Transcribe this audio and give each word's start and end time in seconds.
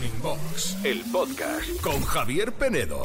Morning 0.00 0.22
Box, 0.22 0.76
el 0.82 1.02
podcast 1.12 1.80
con 1.82 2.00
Javier 2.00 2.52
Penedo. 2.52 3.02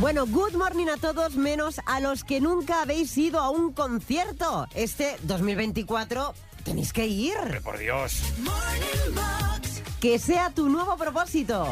Bueno, 0.00 0.26
good 0.26 0.52
morning 0.52 0.88
a 0.88 0.98
todos, 0.98 1.36
menos 1.36 1.80
a 1.86 2.00
los 2.00 2.24
que 2.24 2.42
nunca 2.42 2.82
habéis 2.82 3.16
ido 3.16 3.40
a 3.40 3.48
un 3.48 3.72
concierto. 3.72 4.68
Este 4.74 5.16
2024 5.22 6.34
tenéis 6.62 6.92
que 6.92 7.06
ir. 7.06 7.32
Por 7.62 7.78
Dios. 7.78 8.20
Que 10.02 10.18
sea 10.18 10.50
tu 10.50 10.68
nuevo 10.68 10.98
propósito. 10.98 11.66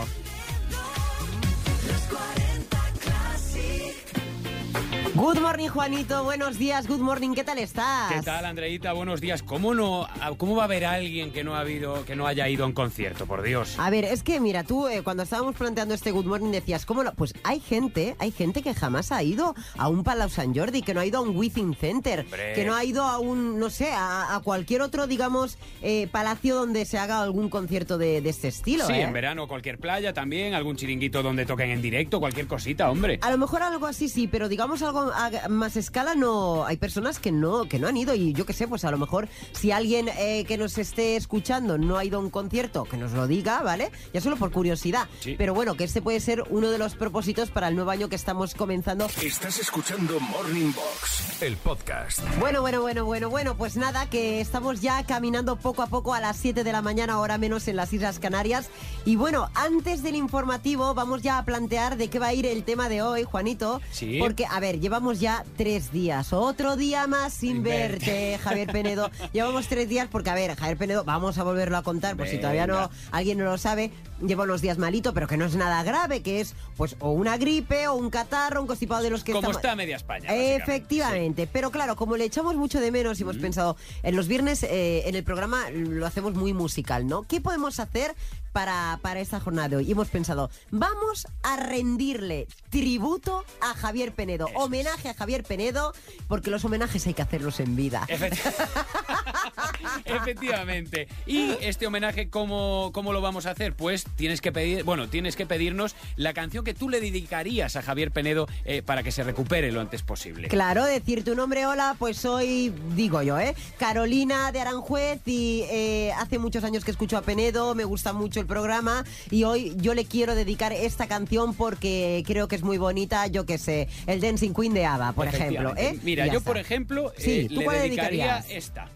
Good 5.14 5.40
morning, 5.40 5.68
Juanito. 5.68 6.24
Buenos 6.24 6.56
días. 6.58 6.88
Good 6.88 7.00
morning. 7.00 7.34
¿Qué 7.34 7.44
tal 7.44 7.58
estás? 7.58 8.10
¿Qué 8.10 8.22
tal, 8.22 8.46
Andreita? 8.46 8.94
Buenos 8.94 9.20
días. 9.20 9.42
¿Cómo 9.42 9.74
no, 9.74 10.08
cómo 10.38 10.56
va 10.56 10.62
a 10.62 10.64
haber 10.64 10.86
alguien 10.86 11.32
que 11.32 11.44
no 11.44 11.54
ha 11.54 11.60
habido, 11.60 12.06
que 12.06 12.16
no 12.16 12.26
haya 12.26 12.48
ido 12.48 12.64
a 12.64 12.66
un 12.66 12.72
concierto, 12.72 13.26
por 13.26 13.42
Dios? 13.42 13.74
A 13.78 13.90
ver, 13.90 14.06
es 14.06 14.22
que 14.22 14.40
mira, 14.40 14.64
tú 14.64 14.88
eh, 14.88 15.02
cuando 15.02 15.24
estábamos 15.24 15.54
planteando 15.54 15.92
este 15.92 16.12
Good 16.12 16.24
Morning 16.24 16.50
decías, 16.50 16.86
¿cómo 16.86 17.02
lo? 17.02 17.12
Pues 17.12 17.34
hay 17.44 17.60
gente, 17.60 18.16
hay 18.20 18.30
gente 18.30 18.62
que 18.62 18.72
jamás 18.72 19.12
ha 19.12 19.22
ido 19.22 19.54
a 19.76 19.88
un 19.88 20.02
Palau 20.02 20.30
San 20.30 20.54
Jordi, 20.54 20.80
que 20.80 20.94
no 20.94 21.00
ha 21.00 21.04
ido 21.04 21.18
a 21.18 21.20
un 21.20 21.36
Within 21.36 21.74
Center, 21.74 22.20
Hombre. 22.20 22.54
que 22.54 22.64
no 22.64 22.74
ha 22.74 22.82
ido 22.82 23.02
a 23.04 23.18
un, 23.18 23.58
no 23.58 23.68
sé, 23.68 23.92
a, 23.92 24.34
a 24.34 24.40
cualquier 24.40 24.80
otro, 24.80 25.06
digamos, 25.06 25.58
eh, 25.82 26.08
palacio 26.10 26.54
donde 26.54 26.86
se 26.86 26.96
haga 26.98 27.20
algún 27.20 27.50
concierto 27.50 27.98
de, 27.98 28.22
de 28.22 28.30
este 28.30 28.48
estilo. 28.48 28.86
Sí, 28.86 28.94
¿eh? 28.94 29.02
en 29.02 29.12
verano 29.12 29.46
cualquier 29.46 29.76
playa 29.78 30.14
también, 30.14 30.54
algún 30.54 30.76
chiringuito 30.76 31.22
donde 31.22 31.44
toquen 31.44 31.68
en 31.70 31.82
directo, 31.82 32.18
cualquier 32.18 32.46
cosita, 32.46 32.90
hombre. 32.90 33.18
A 33.20 33.30
lo 33.30 33.36
mejor 33.36 33.62
algo 33.62 33.86
así 33.86 34.08
sí, 34.08 34.26
pero 34.26 34.48
digamos 34.48 34.80
algo 34.80 35.01
a 35.10 35.48
más 35.48 35.76
escala 35.76 36.14
no. 36.14 36.64
Hay 36.64 36.76
personas 36.76 37.18
que 37.18 37.32
no 37.32 37.68
que 37.68 37.78
no 37.78 37.88
han 37.88 37.96
ido 37.96 38.14
y 38.14 38.32
yo 38.32 38.46
qué 38.46 38.52
sé, 38.52 38.68
pues 38.68 38.84
a 38.84 38.90
lo 38.90 38.98
mejor 38.98 39.28
si 39.52 39.72
alguien 39.72 40.08
eh, 40.18 40.44
que 40.46 40.58
nos 40.58 40.78
esté 40.78 41.16
escuchando 41.16 41.78
no 41.78 41.96
ha 41.96 42.04
ido 42.04 42.18
a 42.18 42.20
un 42.20 42.30
concierto, 42.30 42.84
que 42.84 42.96
nos 42.96 43.12
lo 43.12 43.26
diga, 43.26 43.62
¿vale? 43.62 43.90
Ya 44.12 44.20
solo 44.20 44.36
por 44.36 44.52
curiosidad. 44.52 45.08
Sí. 45.20 45.34
Pero 45.36 45.54
bueno, 45.54 45.74
que 45.74 45.84
este 45.84 46.02
puede 46.02 46.20
ser 46.20 46.44
uno 46.50 46.70
de 46.70 46.78
los 46.78 46.94
propósitos 46.94 47.50
para 47.50 47.68
el 47.68 47.74
nuevo 47.74 47.90
año 47.90 48.08
que 48.08 48.16
estamos 48.16 48.54
comenzando. 48.54 49.06
Estás 49.22 49.58
escuchando 49.58 50.20
Morning 50.20 50.72
Box, 50.72 51.42
el 51.42 51.56
podcast. 51.56 52.20
Bueno, 52.38 52.60
bueno, 52.60 52.80
bueno, 52.82 53.04
bueno, 53.04 53.30
bueno, 53.30 53.56
pues 53.56 53.76
nada, 53.76 54.08
que 54.08 54.40
estamos 54.40 54.80
ya 54.80 55.04
caminando 55.04 55.56
poco 55.56 55.82
a 55.82 55.86
poco 55.86 56.14
a 56.14 56.20
las 56.20 56.36
7 56.36 56.64
de 56.64 56.72
la 56.72 56.82
mañana, 56.82 57.14
ahora 57.14 57.38
menos 57.38 57.68
en 57.68 57.76
las 57.76 57.92
Islas 57.92 58.18
Canarias. 58.18 58.68
Y 59.04 59.16
bueno, 59.16 59.48
antes 59.54 60.02
del 60.02 60.16
informativo, 60.16 60.94
vamos 60.94 61.22
ya 61.22 61.38
a 61.38 61.44
plantear 61.44 61.96
de 61.96 62.08
qué 62.08 62.18
va 62.18 62.28
a 62.28 62.34
ir 62.34 62.46
el 62.46 62.64
tema 62.64 62.88
de 62.88 63.02
hoy, 63.02 63.24
Juanito. 63.24 63.80
Sí. 63.90 64.18
Porque, 64.20 64.46
a 64.46 64.60
ver, 64.60 64.80
llevamos 64.92 65.20
ya 65.20 65.42
tres 65.56 65.90
días, 65.90 66.34
otro 66.34 66.76
día 66.76 67.06
más 67.06 67.32
sin 67.32 67.62
verte. 67.62 68.36
Javier 68.42 68.70
Penedo. 68.70 69.10
Llevamos 69.32 69.66
tres 69.66 69.88
días 69.88 70.06
porque, 70.12 70.28
a 70.28 70.34
ver, 70.34 70.54
Javier 70.54 70.76
Penedo, 70.76 71.02
vamos 71.02 71.38
a 71.38 71.44
volverlo 71.44 71.78
a 71.78 71.82
contar, 71.82 72.14
por 72.14 72.28
si 72.28 72.36
todavía 72.36 72.66
no 72.66 72.90
alguien 73.10 73.38
no 73.38 73.44
lo 73.46 73.56
sabe, 73.56 73.90
lleva 74.20 74.44
unos 74.44 74.60
días 74.60 74.76
malito, 74.76 75.14
pero 75.14 75.26
que 75.26 75.38
no 75.38 75.46
es 75.46 75.56
nada 75.56 75.82
grave, 75.82 76.20
que 76.20 76.42
es 76.42 76.54
pues 76.76 76.96
o 76.98 77.12
una 77.12 77.38
gripe 77.38 77.88
o 77.88 77.94
un 77.94 78.10
catarro, 78.10 78.60
un 78.60 78.66
constipado 78.66 79.02
de 79.02 79.08
los 79.08 79.24
que 79.24 79.32
Como 79.32 79.48
estamos- 79.48 79.56
está 79.64 79.74
media 79.76 79.96
España. 79.96 80.28
Efectivamente, 80.34 81.48
pero 81.50 81.70
claro, 81.70 81.96
como 81.96 82.18
le 82.18 82.26
echamos 82.26 82.54
mucho 82.56 82.78
de 82.78 82.90
menos 82.90 83.18
y 83.18 83.22
hemos 83.22 83.38
pensado, 83.38 83.78
en 84.02 84.14
los 84.14 84.28
viernes 84.28 84.62
eh, 84.62 85.04
en 85.08 85.14
el 85.14 85.24
programa 85.24 85.70
lo 85.70 86.04
hacemos 86.04 86.34
muy 86.34 86.52
musical, 86.52 87.06
¿no? 87.06 87.22
¿Qué 87.22 87.40
podemos 87.40 87.80
hacer 87.80 88.14
para, 88.52 88.98
para 89.02 89.20
esta 89.20 89.40
jornada 89.40 89.68
de 89.68 89.76
hoy? 89.76 89.88
Y 89.88 89.92
hemos 89.92 90.08
pensado, 90.08 90.50
vamos 90.70 91.26
a 91.42 91.56
rendirle 91.56 92.46
tributo 92.70 93.44
a 93.60 93.74
Javier 93.74 94.12
Penedo, 94.12 94.46
Eso 94.48 94.58
homenaje 94.58 95.08
a 95.08 95.14
Javier 95.14 95.42
Penedo, 95.44 95.92
porque 96.28 96.50
los 96.50 96.64
homenajes 96.64 97.06
hay 97.06 97.14
que 97.14 97.22
hacerlos 97.22 97.60
en 97.60 97.76
vida. 97.76 98.04
Efect- 98.08 98.38
Efectivamente. 100.04 101.08
Y 101.26 101.52
este 101.60 101.86
homenaje, 101.86 102.28
¿cómo, 102.28 102.90
¿cómo 102.92 103.12
lo 103.12 103.20
vamos 103.20 103.46
a 103.46 103.50
hacer? 103.50 103.74
Pues 103.74 104.04
tienes 104.16 104.40
que 104.40 104.52
pedir, 104.52 104.84
bueno, 104.84 105.08
tienes 105.08 105.36
que 105.36 105.46
pedirnos 105.46 105.94
la 106.16 106.32
canción 106.32 106.64
que 106.64 106.74
tú 106.74 106.88
le 106.88 107.00
dedicarías 107.00 107.76
a 107.76 107.82
Javier 107.82 108.10
Penedo 108.10 108.48
eh, 108.64 108.82
para 108.82 109.02
que 109.02 109.12
se 109.12 109.22
recupere 109.24 109.72
lo 109.72 109.80
antes 109.80 110.02
posible. 110.02 110.48
Claro, 110.48 110.84
decir 110.84 111.24
tu 111.24 111.34
nombre, 111.34 111.66
hola, 111.66 111.96
pues 111.98 112.16
soy, 112.18 112.72
digo 112.94 113.22
yo, 113.22 113.38
¿eh? 113.38 113.54
Carolina 113.78 114.52
de 114.52 114.60
Aranjuez 114.60 115.20
y 115.26 115.62
eh, 115.70 116.12
hace 116.18 116.38
muchos 116.38 116.64
años 116.64 116.84
que 116.84 116.90
escucho 116.90 117.16
a 117.16 117.22
Penedo, 117.22 117.74
me 117.74 117.84
gusta 117.84 118.12
mucho 118.12 118.40
el 118.42 118.46
programa 118.46 119.04
y 119.30 119.44
hoy 119.44 119.72
yo 119.76 119.94
le 119.94 120.04
quiero 120.04 120.34
dedicar 120.34 120.72
esta 120.72 121.06
canción 121.06 121.54
porque 121.54 122.22
creo 122.26 122.48
que 122.48 122.56
es 122.56 122.62
muy 122.62 122.76
bonita, 122.76 123.26
yo 123.28 123.46
que 123.46 123.56
sé, 123.56 123.88
el 124.06 124.20
Dancing 124.20 124.52
Queen 124.52 124.74
de 124.74 124.84
ABBA, 124.84 125.12
por 125.12 125.28
ejemplo. 125.28 125.74
¿eh? 125.76 125.98
Mira, 126.02 126.26
yo 126.26 126.38
está. 126.38 126.50
por 126.50 126.58
ejemplo 126.58 127.12
Sí, 127.16 127.42
eh, 127.42 127.48
¿tú 127.48 127.60
le 127.60 127.64
cuál 127.64 127.78
dedicaría 127.82 128.38
esta. 128.48 128.88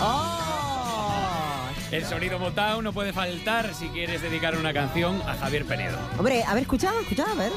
¡Oh! 0.00 0.38
El 1.90 2.04
sonido 2.04 2.38
Motown 2.38 2.84
no 2.84 2.92
puede 2.92 3.12
faltar 3.12 3.74
si 3.74 3.86
quieres 3.88 4.22
dedicar 4.22 4.56
una 4.56 4.72
canción 4.72 5.20
a 5.26 5.34
Javier 5.34 5.64
Penedo. 5.64 5.98
Hombre, 6.18 6.42
a 6.42 6.54
ver, 6.54 6.62
escucha, 6.62 6.90
escucha, 7.02 7.24
a 7.30 7.34
ver. 7.34 7.52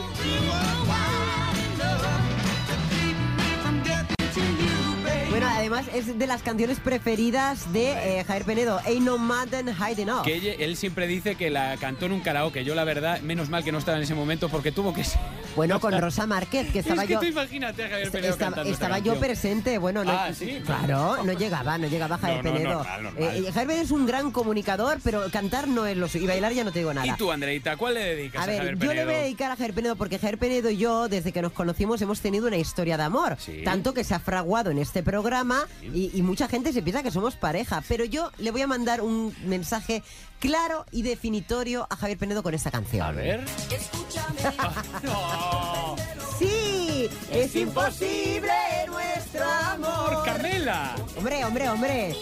Además 5.76 5.96
es 5.96 6.18
de 6.18 6.28
las 6.28 6.42
canciones 6.42 6.80
preferidas 6.80 7.72
de 7.74 8.20
eh, 8.20 8.24
Javier 8.26 8.46
Penedo, 8.46 8.80
Ain't 8.86 9.02
No 9.06 9.18
Mountain 9.18 9.74
High 9.74 10.02
Enough. 10.02 10.24
Que 10.24 10.36
ella- 10.36 10.54
él 10.58 10.76
siempre 10.78 11.08
dice 11.08 11.36
que 11.36 11.50
la 11.50 11.78
cantó 11.78 12.06
en 12.08 12.14
un 12.14 12.22
karaoke. 12.22 12.64
Yo, 12.64 12.76
la 12.76 12.84
verdad, 12.84 13.22
menos 13.22 13.50
mal 13.50 13.64
que 13.64 13.72
no 13.72 13.78
estaba 13.78 13.98
en 13.98 14.04
ese 14.04 14.16
momento 14.16 14.50
porque 14.50 14.72
tuvo 14.72 14.94
que 14.94 15.04
ser. 15.04 15.20
Bueno, 15.56 15.80
con 15.82 16.00
Rosa 16.00 16.26
Márquez, 16.28 16.72
que 16.72 16.80
estaba 16.80 17.04
es 17.04 17.08
que 17.08 17.14
yo... 17.14 17.20
tú 17.20 17.26
imagínate 17.28 17.86
a 17.86 17.90
Javier 17.90 18.12
Penedo 18.12 18.38
estaba 18.66 19.00
yo 19.00 19.20
presente, 19.20 19.78
bueno, 19.78 20.04
no, 20.04 20.12
Ah, 20.12 20.30
¿sí? 20.34 20.62
claro, 20.66 21.24
no 21.24 21.34
llegaba, 21.34 21.78
no 21.78 21.88
llegaba 21.88 22.18
Javier 22.18 22.44
No, 22.44 22.52
no, 22.52 22.58
Penedo. 22.58 22.74
normal, 22.80 23.04
normal. 23.04 23.24
Eh, 23.24 23.38
eh, 23.38 23.52
Javier 23.52 23.68
Penedo 23.68 23.84
es 23.84 23.92
un 23.92 24.06
gran 24.06 24.32
comunicador, 24.32 25.00
pero 25.04 25.30
cantar 25.32 25.68
no 25.68 25.86
es 25.86 25.98
lo 25.98 26.08
suyo, 26.08 26.24
y 26.26 26.28
bailar 26.28 26.54
ya 26.54 26.64
no 26.64 26.72
te 26.72 26.80
digo 26.80 26.94
nada. 26.94 27.08
¿Y 27.08 27.12
tú, 27.18 27.32
Andreita, 27.32 27.78
cuál 27.78 27.96
le 27.96 28.02
dedicas 28.16 28.42
A 28.42 28.44
a, 28.44 28.48
ver, 28.48 28.58
Javier 28.58 28.74
yo 28.76 28.80
Penedo? 28.80 28.96
le 28.96 29.06
voy 29.06 29.14
a 29.16 29.24
dedicar 29.24 29.52
a 29.52 29.56
Javier 29.56 29.74
Penedo 29.74 29.96
porque 29.96 30.18
Javier 30.20 30.38
Penedo 30.38 30.70
y 30.70 30.78
yo, 30.78 31.08
desde 31.08 31.32
que 31.32 31.42
nos 31.42 31.52
conocimos, 31.54 32.02
hemos 32.02 32.20
tenido 32.22 32.48
una 32.48 32.58
historia 32.58 32.98
de 32.98 33.04
amor. 33.04 33.38
Sí. 33.40 33.62
Tanto 33.64 33.94
que 33.94 34.04
se 34.04 34.14
ha 34.14 34.20
fraguado 34.20 34.72
en 34.72 34.78
este 34.78 35.04
programa 35.04 35.65
y, 35.82 36.12
y 36.14 36.22
mucha 36.22 36.48
gente 36.48 36.74
se 36.74 36.82
piensa 36.82 37.04
que 37.04 37.12
somos 37.12 37.36
pareja. 37.36 37.84
Pero 37.88 38.06
yo 38.06 38.32
le 38.38 38.52
voy 38.52 38.62
a 38.62 38.68
mandar 38.68 39.02
un 39.02 39.36
mensaje 39.46 40.04
claro 40.40 40.86
y 40.92 41.02
definitorio 41.02 41.88
a 41.90 41.96
Javier 41.96 42.18
Penedo 42.18 42.44
con 42.44 42.54
esta 42.54 42.72
canción. 42.72 43.06
A 43.06 43.12
ver. 43.12 43.44
no. 45.04 45.96
¡Sí! 46.38 47.10
¡Es 47.32 47.56
imposible 47.56 48.52
nuestro 48.88 49.46
amor! 49.46 50.14
¡Por 50.14 50.26
Carmela! 50.26 50.96
Hombre, 51.18 51.46
hombre, 51.46 51.70
hombre. 51.70 52.16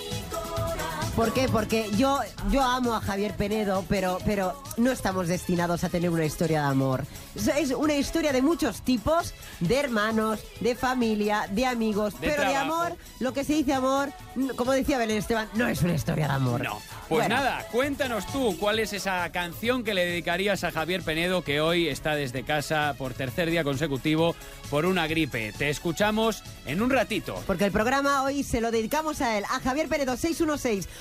¿Por 1.15 1.31
qué? 1.31 1.47
Porque 1.47 1.89
yo, 1.95 2.19
yo 2.49 2.63
amo 2.63 2.95
a 2.95 2.99
Javier 3.01 3.35
Penedo, 3.35 3.85
pero, 3.87 4.17
pero 4.25 4.59
no 4.77 4.91
estamos 4.91 5.27
destinados 5.27 5.83
a 5.83 5.89
tener 5.89 6.09
una 6.09 6.25
historia 6.25 6.61
de 6.63 6.67
amor. 6.69 7.05
Es- 7.35 7.69
una 7.71 7.93
historia 7.93 8.33
de 8.33 8.41
muchos 8.41 8.81
tipos, 8.81 9.31
de 9.59 9.79
hermanos, 9.79 10.39
de 10.59 10.73
familia, 10.75 11.45
de 11.51 11.67
amigos, 11.67 12.19
De 12.19 12.29
pero 12.29 12.41
de 12.49 12.55
amor, 12.55 12.95
lo 13.19 13.31
que 13.31 13.43
se 13.43 13.53
dice 13.53 13.73
amor, 13.73 14.09
como 14.55 14.71
decía 14.71 14.97
Belén 14.97 15.17
Esteban, 15.17 15.47
no 15.53 15.67
es 15.67 15.83
una 15.83 15.93
historia 15.93 16.27
de 16.27 16.33
amor. 16.33 16.63
No. 16.63 16.81
Pues 17.09 17.27
Bueno, 17.27 17.35
nada, 17.35 17.67
cuéntanos 17.71 18.25
tú 18.27 18.57
cuál 18.59 18.79
es 18.79 18.91
esa 18.93 19.31
canción 19.31 19.83
que 19.83 19.93
le 19.93 20.05
dedicarías 20.05 20.63
a 20.63 20.71
Javier 20.71 21.03
Penedo 21.03 21.43
que 21.43 21.61
hoy 21.61 21.87
está 21.89 22.15
desde 22.15 22.43
casa 22.43 22.95
por 22.97 23.13
tercer 23.13 23.51
día 23.51 23.63
consecutivo 23.63 24.35
por 24.71 24.85
una 24.85 25.05
gripe. 25.05 25.53
Te 25.55 25.69
escuchamos 25.69 26.41
en 26.65 26.81
un 26.81 26.89
ratito. 26.89 27.43
Porque 27.45 27.65
el 27.65 27.71
programa 27.71 28.23
hoy 28.23 28.41
se 28.43 28.61
lo 28.61 28.71
dedicamos 28.71 29.21
a 29.21 29.37
él, 29.37 29.43
a 29.51 29.59
Javier 29.59 29.89
Penedo, 29.89 30.17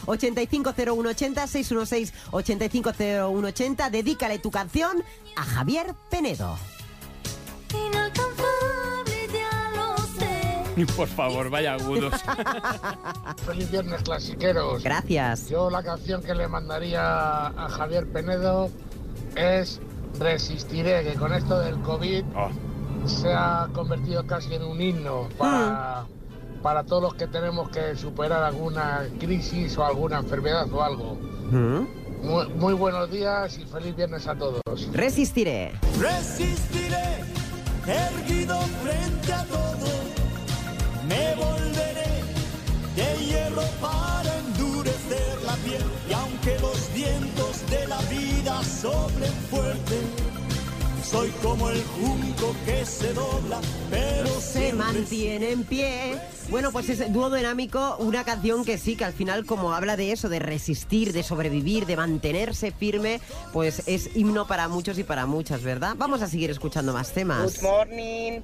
616-850180, 0.06 2.12
616-850180. 2.32 3.90
Dedícale 3.90 4.38
tu 4.38 4.50
canción 4.50 5.02
a 5.36 5.44
Javier 5.44 5.94
Penedo. 6.10 6.56
Inalcanzable, 7.72 9.28
ya 9.32 9.70
lo 9.76 9.96
sé. 10.18 10.92
Por 10.96 11.08
favor, 11.08 11.50
vaya 11.50 11.74
agudos. 11.74 12.12
Feliz 13.46 13.70
viernes, 13.70 14.02
clasiqueros. 14.02 14.82
Gracias. 14.82 15.48
Yo 15.48 15.70
la 15.70 15.82
canción 15.82 16.22
que 16.22 16.34
le 16.34 16.48
mandaría 16.48 17.46
a 17.46 17.68
Javier 17.68 18.10
Penedo 18.12 18.70
es 19.36 19.80
Resistiré, 20.18 21.04
que 21.04 21.14
con 21.14 21.32
esto 21.32 21.58
del 21.58 21.80
COVID 21.80 22.24
Oh, 22.36 22.50
se 23.06 23.32
ha 23.32 23.68
convertido 23.72 24.26
casi 24.26 24.54
en 24.54 24.62
un 24.62 24.80
himno 24.80 25.28
para, 25.38 26.06
para 26.62 26.84
todos 26.84 27.02
los 27.02 27.14
que 27.14 27.26
tenemos 27.26 27.68
que 27.70 27.96
superar 27.96 28.42
alguna 28.44 29.06
crisis 29.18 29.76
o 29.76 29.84
alguna 29.84 30.18
enfermedad 30.18 30.72
o 30.72 30.82
algo. 30.82 31.18
Muy, 31.50 32.46
muy 32.54 32.74
buenos 32.74 33.10
días 33.10 33.58
y 33.58 33.64
feliz 33.64 33.96
viernes 33.96 34.26
a 34.28 34.36
todos. 34.36 34.62
Resistiré. 34.92 35.72
Resistiré, 35.98 37.24
erguido 37.86 38.58
frente 38.82 39.32
a 39.32 39.44
todo. 39.46 39.88
Me 41.08 41.34
volveré 41.34 42.22
de 42.94 43.24
hierro 43.24 43.64
para 43.80 44.38
endurecer 44.38 45.42
la 45.44 45.56
piel. 45.56 45.82
Y 46.08 46.12
aunque 46.12 46.58
los 46.60 46.94
vientos 46.94 47.68
de 47.70 47.88
la 47.88 48.00
vida 48.02 48.62
soplen 48.62 49.32
fuerte, 49.50 50.00
soy 51.12 51.28
como 51.42 51.68
el 51.68 51.82
junco 51.84 52.56
que 52.64 52.86
se 52.86 53.12
dobla, 53.12 53.60
pero 53.90 54.28
Se 54.40 54.70
se 54.70 54.72
mantiene 54.72 55.52
en 55.52 55.64
pie. 55.64 56.18
Bueno, 56.48 56.72
pues 56.72 56.88
es 56.88 57.12
dúo 57.12 57.28
dinámico, 57.30 57.96
una 57.98 58.24
canción 58.24 58.64
que 58.64 58.78
sí, 58.78 58.96
que 58.96 59.04
al 59.04 59.12
final 59.12 59.44
como 59.44 59.74
habla 59.74 59.96
de 59.96 60.12
eso, 60.12 60.30
de 60.30 60.38
resistir, 60.38 61.12
de 61.12 61.22
sobrevivir, 61.22 61.84
de 61.84 61.96
mantenerse 61.96 62.72
firme, 62.72 63.20
pues 63.52 63.82
es 63.86 64.16
himno 64.16 64.46
para 64.46 64.68
muchos 64.68 64.98
y 64.98 65.04
para 65.04 65.26
muchas, 65.26 65.62
¿verdad? 65.62 65.94
Vamos 65.98 66.22
a 66.22 66.28
seguir 66.28 66.50
escuchando 66.50 66.94
más 66.94 67.12
temas. 67.12 67.60
Good 67.60 67.62
morning. 67.62 68.40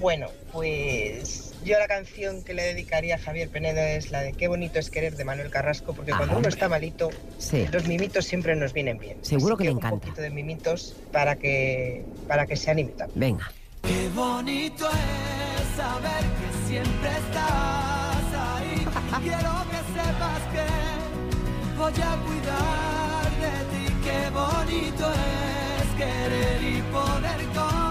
Bueno, 0.00 0.28
pues 0.52 1.52
yo 1.64 1.78
la 1.78 1.86
canción 1.86 2.42
que 2.42 2.54
le 2.54 2.62
dedicaría 2.62 3.14
a 3.14 3.18
Javier 3.18 3.48
Penedo 3.48 3.80
es 3.80 4.10
la 4.10 4.20
de 4.20 4.32
Qué 4.32 4.48
bonito 4.48 4.78
es 4.80 4.90
querer 4.90 5.16
de 5.16 5.24
Manuel 5.24 5.48
Carrasco, 5.50 5.92
porque 5.94 6.12
Ah, 6.12 6.16
cuando 6.18 6.38
uno 6.38 6.48
está 6.48 6.68
malito, 6.68 7.10
Sí. 7.38 7.66
los 7.70 7.86
mimitos 7.86 8.24
siempre 8.24 8.56
nos 8.56 8.72
vienen 8.72 8.98
bien. 8.98 9.18
Seguro 9.24 9.54
Así 9.54 9.58
que 9.58 9.64
le 9.64 9.70
Un 9.72 9.78
encanta. 9.78 9.98
poquito 10.00 10.20
de 10.22 10.30
mimitos 10.30 10.96
para 11.12 11.36
que, 11.36 12.04
para 12.26 12.46
que 12.46 12.56
se 12.56 12.70
anime 12.70 12.90
también. 12.92 13.20
Venga. 13.36 13.52
Qué 13.82 14.08
bonito 14.14 14.88
es 14.88 15.76
saber 15.76 16.24
que 16.38 16.68
siempre 16.68 17.08
estás 17.10 18.26
ahí. 18.34 18.86
Quiero 19.22 19.52
que 19.70 19.80
sepas 19.94 20.42
que 20.52 21.78
voy 21.78 21.92
a 21.92 22.16
cuidar 22.24 23.30
de 23.40 23.54
ti. 23.70 23.94
Qué 24.02 24.30
bonito 24.30 25.12
es 25.12 25.96
querer 25.96 26.62
y 26.62 26.82
poder 26.90 27.46
confiar. 27.54 27.81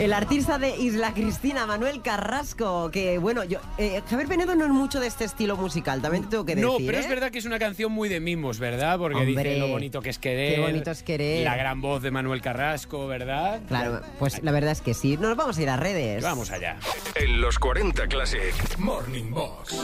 El 0.00 0.12
artista 0.12 0.58
de 0.58 0.76
Isla 0.76 1.14
Cristina, 1.14 1.66
Manuel 1.66 2.02
Carrasco, 2.02 2.90
que 2.90 3.18
bueno, 3.18 3.44
yo 3.44 3.60
eh, 3.78 4.02
Javier 4.10 4.28
Penedo 4.28 4.56
no 4.56 4.64
es 4.64 4.70
mucho 4.72 4.98
de 4.98 5.06
este 5.06 5.24
estilo 5.24 5.56
musical, 5.56 6.02
también 6.02 6.24
te 6.24 6.30
tengo 6.30 6.44
que 6.44 6.56
decir. 6.56 6.68
No, 6.68 6.78
pero 6.78 6.98
¿eh? 6.98 7.00
es 7.00 7.08
verdad 7.08 7.30
que 7.30 7.38
es 7.38 7.44
una 7.44 7.60
canción 7.60 7.92
muy 7.92 8.08
de 8.08 8.18
mimos, 8.18 8.58
¿verdad? 8.58 8.98
Porque 8.98 9.18
Hombre, 9.18 9.44
dice 9.44 9.58
lo 9.58 9.68
bonito 9.68 10.02
que 10.02 10.10
es 10.10 10.18
querer. 10.18 10.56
qué 10.56 10.60
bonito 10.60 10.90
es 10.90 11.04
querer. 11.04 11.44
La 11.44 11.56
gran 11.56 11.80
voz 11.80 12.02
de 12.02 12.10
Manuel 12.10 12.40
Carrasco, 12.42 13.06
¿verdad? 13.06 13.60
Claro, 13.68 14.00
pues 14.18 14.42
la 14.42 14.50
verdad 14.50 14.72
es 14.72 14.80
que 14.80 14.94
sí. 14.94 15.16
Nos 15.16 15.36
vamos 15.36 15.58
a 15.58 15.62
ir 15.62 15.70
a 15.70 15.76
redes. 15.76 16.24
Vamos 16.24 16.50
allá. 16.50 16.76
En 17.14 17.40
los 17.40 17.60
40 17.60 18.08
Classic 18.08 18.78
Morning 18.78 19.30
Box. 19.30 19.80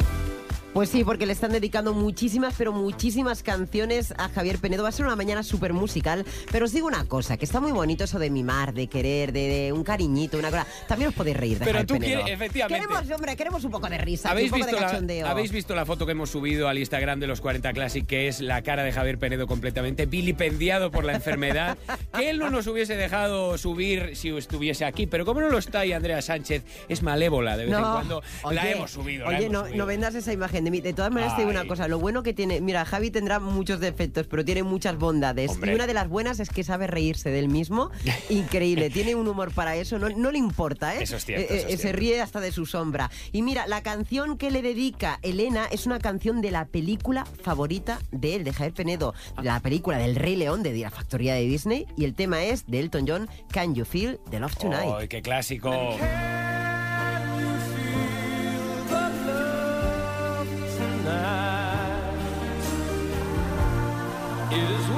Pues 0.72 0.88
sí, 0.88 1.02
porque 1.02 1.26
le 1.26 1.32
están 1.32 1.50
dedicando 1.50 1.92
muchísimas, 1.94 2.54
pero 2.56 2.72
muchísimas 2.72 3.42
canciones 3.42 4.14
a 4.16 4.28
Javier 4.28 4.58
Penedo. 4.58 4.84
Va 4.84 4.90
a 4.90 4.92
ser 4.92 5.04
una 5.04 5.16
mañana 5.16 5.42
súper 5.42 5.72
musical. 5.72 6.24
Pero 6.52 6.66
os 6.66 6.72
digo 6.72 6.86
una 6.86 7.06
cosa, 7.06 7.36
que 7.36 7.44
está 7.44 7.58
muy 7.58 7.72
bonito 7.72 8.04
eso 8.04 8.20
de 8.20 8.30
mimar, 8.30 8.72
de 8.72 8.86
querer, 8.86 9.32
de, 9.32 9.48
de 9.48 9.72
un 9.72 9.82
cariñito, 9.82 10.38
una 10.38 10.48
cosa. 10.50 10.64
También 10.86 11.08
os 11.08 11.14
podéis 11.16 11.36
reír 11.36 11.58
de 11.58 11.64
Pero 11.64 11.78
Javier 11.80 11.86
tú 11.88 11.94
Penedo. 11.94 12.20
quieres- 12.22 12.34
efectivamente. 12.34 12.86
Queremos, 12.88 13.10
hombre, 13.10 13.36
queremos 13.36 13.64
un 13.64 13.70
poco 13.72 13.88
de 13.88 13.98
risa, 13.98 14.30
¿Habéis 14.30 14.52
un 14.52 14.60
poco 14.60 14.66
visto, 14.66 14.76
de 14.76 14.80
la, 14.80 14.86
cachondeo. 14.92 15.26
¿Habéis 15.26 15.50
visto 15.50 15.74
la 15.74 15.84
foto 15.84 16.06
que 16.06 16.12
hemos 16.12 16.30
subido 16.30 16.68
al 16.68 16.78
Instagram 16.78 17.18
de 17.18 17.26
los 17.26 17.40
40 17.40 17.72
Classic, 17.72 18.06
que 18.06 18.28
es 18.28 18.40
la 18.40 18.62
cara 18.62 18.84
de 18.84 18.92
Javier 18.92 19.18
Penedo 19.18 19.48
completamente 19.48 20.06
vilipendiado 20.06 20.92
por 20.92 21.04
la 21.04 21.14
enfermedad? 21.14 21.78
que 22.16 22.30
él 22.30 22.38
no 22.38 22.48
nos 22.48 22.68
hubiese 22.68 22.94
dejado 22.96 23.58
subir 23.58 24.14
si 24.14 24.28
estuviese 24.36 24.84
aquí, 24.84 25.08
pero 25.08 25.24
como 25.24 25.40
no 25.40 25.48
lo 25.50 25.58
está 25.58 25.84
y 25.84 25.92
Andrea 25.92 26.22
Sánchez 26.22 26.62
es 26.88 27.02
malévola 27.02 27.56
de 27.56 27.66
vez 27.66 27.74
en 27.74 27.82
cuando, 27.82 28.22
la 28.44 28.48
oye, 28.62 28.70
hemos 28.70 28.92
subido. 28.92 29.24
la 29.24 29.36
Oye, 29.36 29.46
hemos 29.46 29.52
no, 29.52 29.60
subido. 29.62 29.76
no 29.76 29.86
vendas 29.86 30.14
esa 30.14 30.32
imagen 30.32 30.59
de 30.64 30.70
mí. 30.70 30.80
De 30.80 30.92
todas 30.92 31.10
maneras, 31.12 31.34
te 31.36 31.42
digo 31.42 31.50
una 31.50 31.66
cosa. 31.66 31.88
Lo 31.88 31.98
bueno 31.98 32.22
que 32.22 32.32
tiene. 32.32 32.60
Mira, 32.60 32.84
Javi 32.84 33.10
tendrá 33.10 33.38
muchos 33.38 33.80
defectos, 33.80 34.26
pero 34.26 34.44
tiene 34.44 34.62
muchas 34.62 34.96
bondades. 34.98 35.50
Hombre. 35.50 35.72
Y 35.72 35.74
una 35.74 35.86
de 35.86 35.94
las 35.94 36.08
buenas 36.08 36.40
es 36.40 36.50
que 36.50 36.64
sabe 36.64 36.86
reírse 36.86 37.30
del 37.30 37.48
mismo. 37.48 37.90
Increíble. 38.30 38.90
tiene 38.90 39.14
un 39.14 39.26
humor 39.28 39.52
para 39.52 39.76
eso. 39.76 39.98
No, 39.98 40.08
no 40.08 40.30
le 40.30 40.38
importa, 40.38 40.94
¿eh? 40.96 41.02
Eso 41.02 41.16
es 41.16 41.24
cierto, 41.24 41.52
Eh, 41.52 41.56
eso 41.58 41.66
es 41.68 41.74
eh, 41.74 41.76
se 41.76 41.82
cierto. 41.82 41.98
ríe 41.98 42.20
hasta 42.20 42.40
de 42.40 42.52
su 42.52 42.66
sombra. 42.66 43.10
Y 43.32 43.42
mira, 43.42 43.66
la 43.66 43.82
canción 43.82 44.36
que 44.38 44.50
le 44.50 44.62
dedica 44.62 45.18
Elena 45.22 45.66
es 45.70 45.86
una 45.86 45.98
canción 45.98 46.40
de 46.40 46.50
la 46.50 46.66
película 46.66 47.24
favorita 47.24 47.98
de 48.10 48.36
él, 48.36 48.44
de 48.44 48.52
Javier 48.52 48.74
Penedo. 48.74 49.14
La 49.42 49.60
película 49.60 49.98
del 49.98 50.16
Rey 50.16 50.36
León 50.36 50.62
de 50.62 50.76
la 50.76 50.90
factoría 50.90 51.34
de 51.34 51.42
Disney. 51.42 51.86
Y 51.96 52.04
el 52.04 52.14
tema 52.14 52.42
es 52.44 52.66
de 52.66 52.80
Elton 52.80 53.04
John, 53.06 53.28
Can 53.52 53.74
You 53.74 53.84
Feel 53.84 54.18
the 54.30 54.40
Love 54.40 54.56
Tonight? 54.56 54.94
¡Ay, 54.98 55.08
qué 55.08 55.22
clásico! 55.22 55.70
It's. 64.52 64.90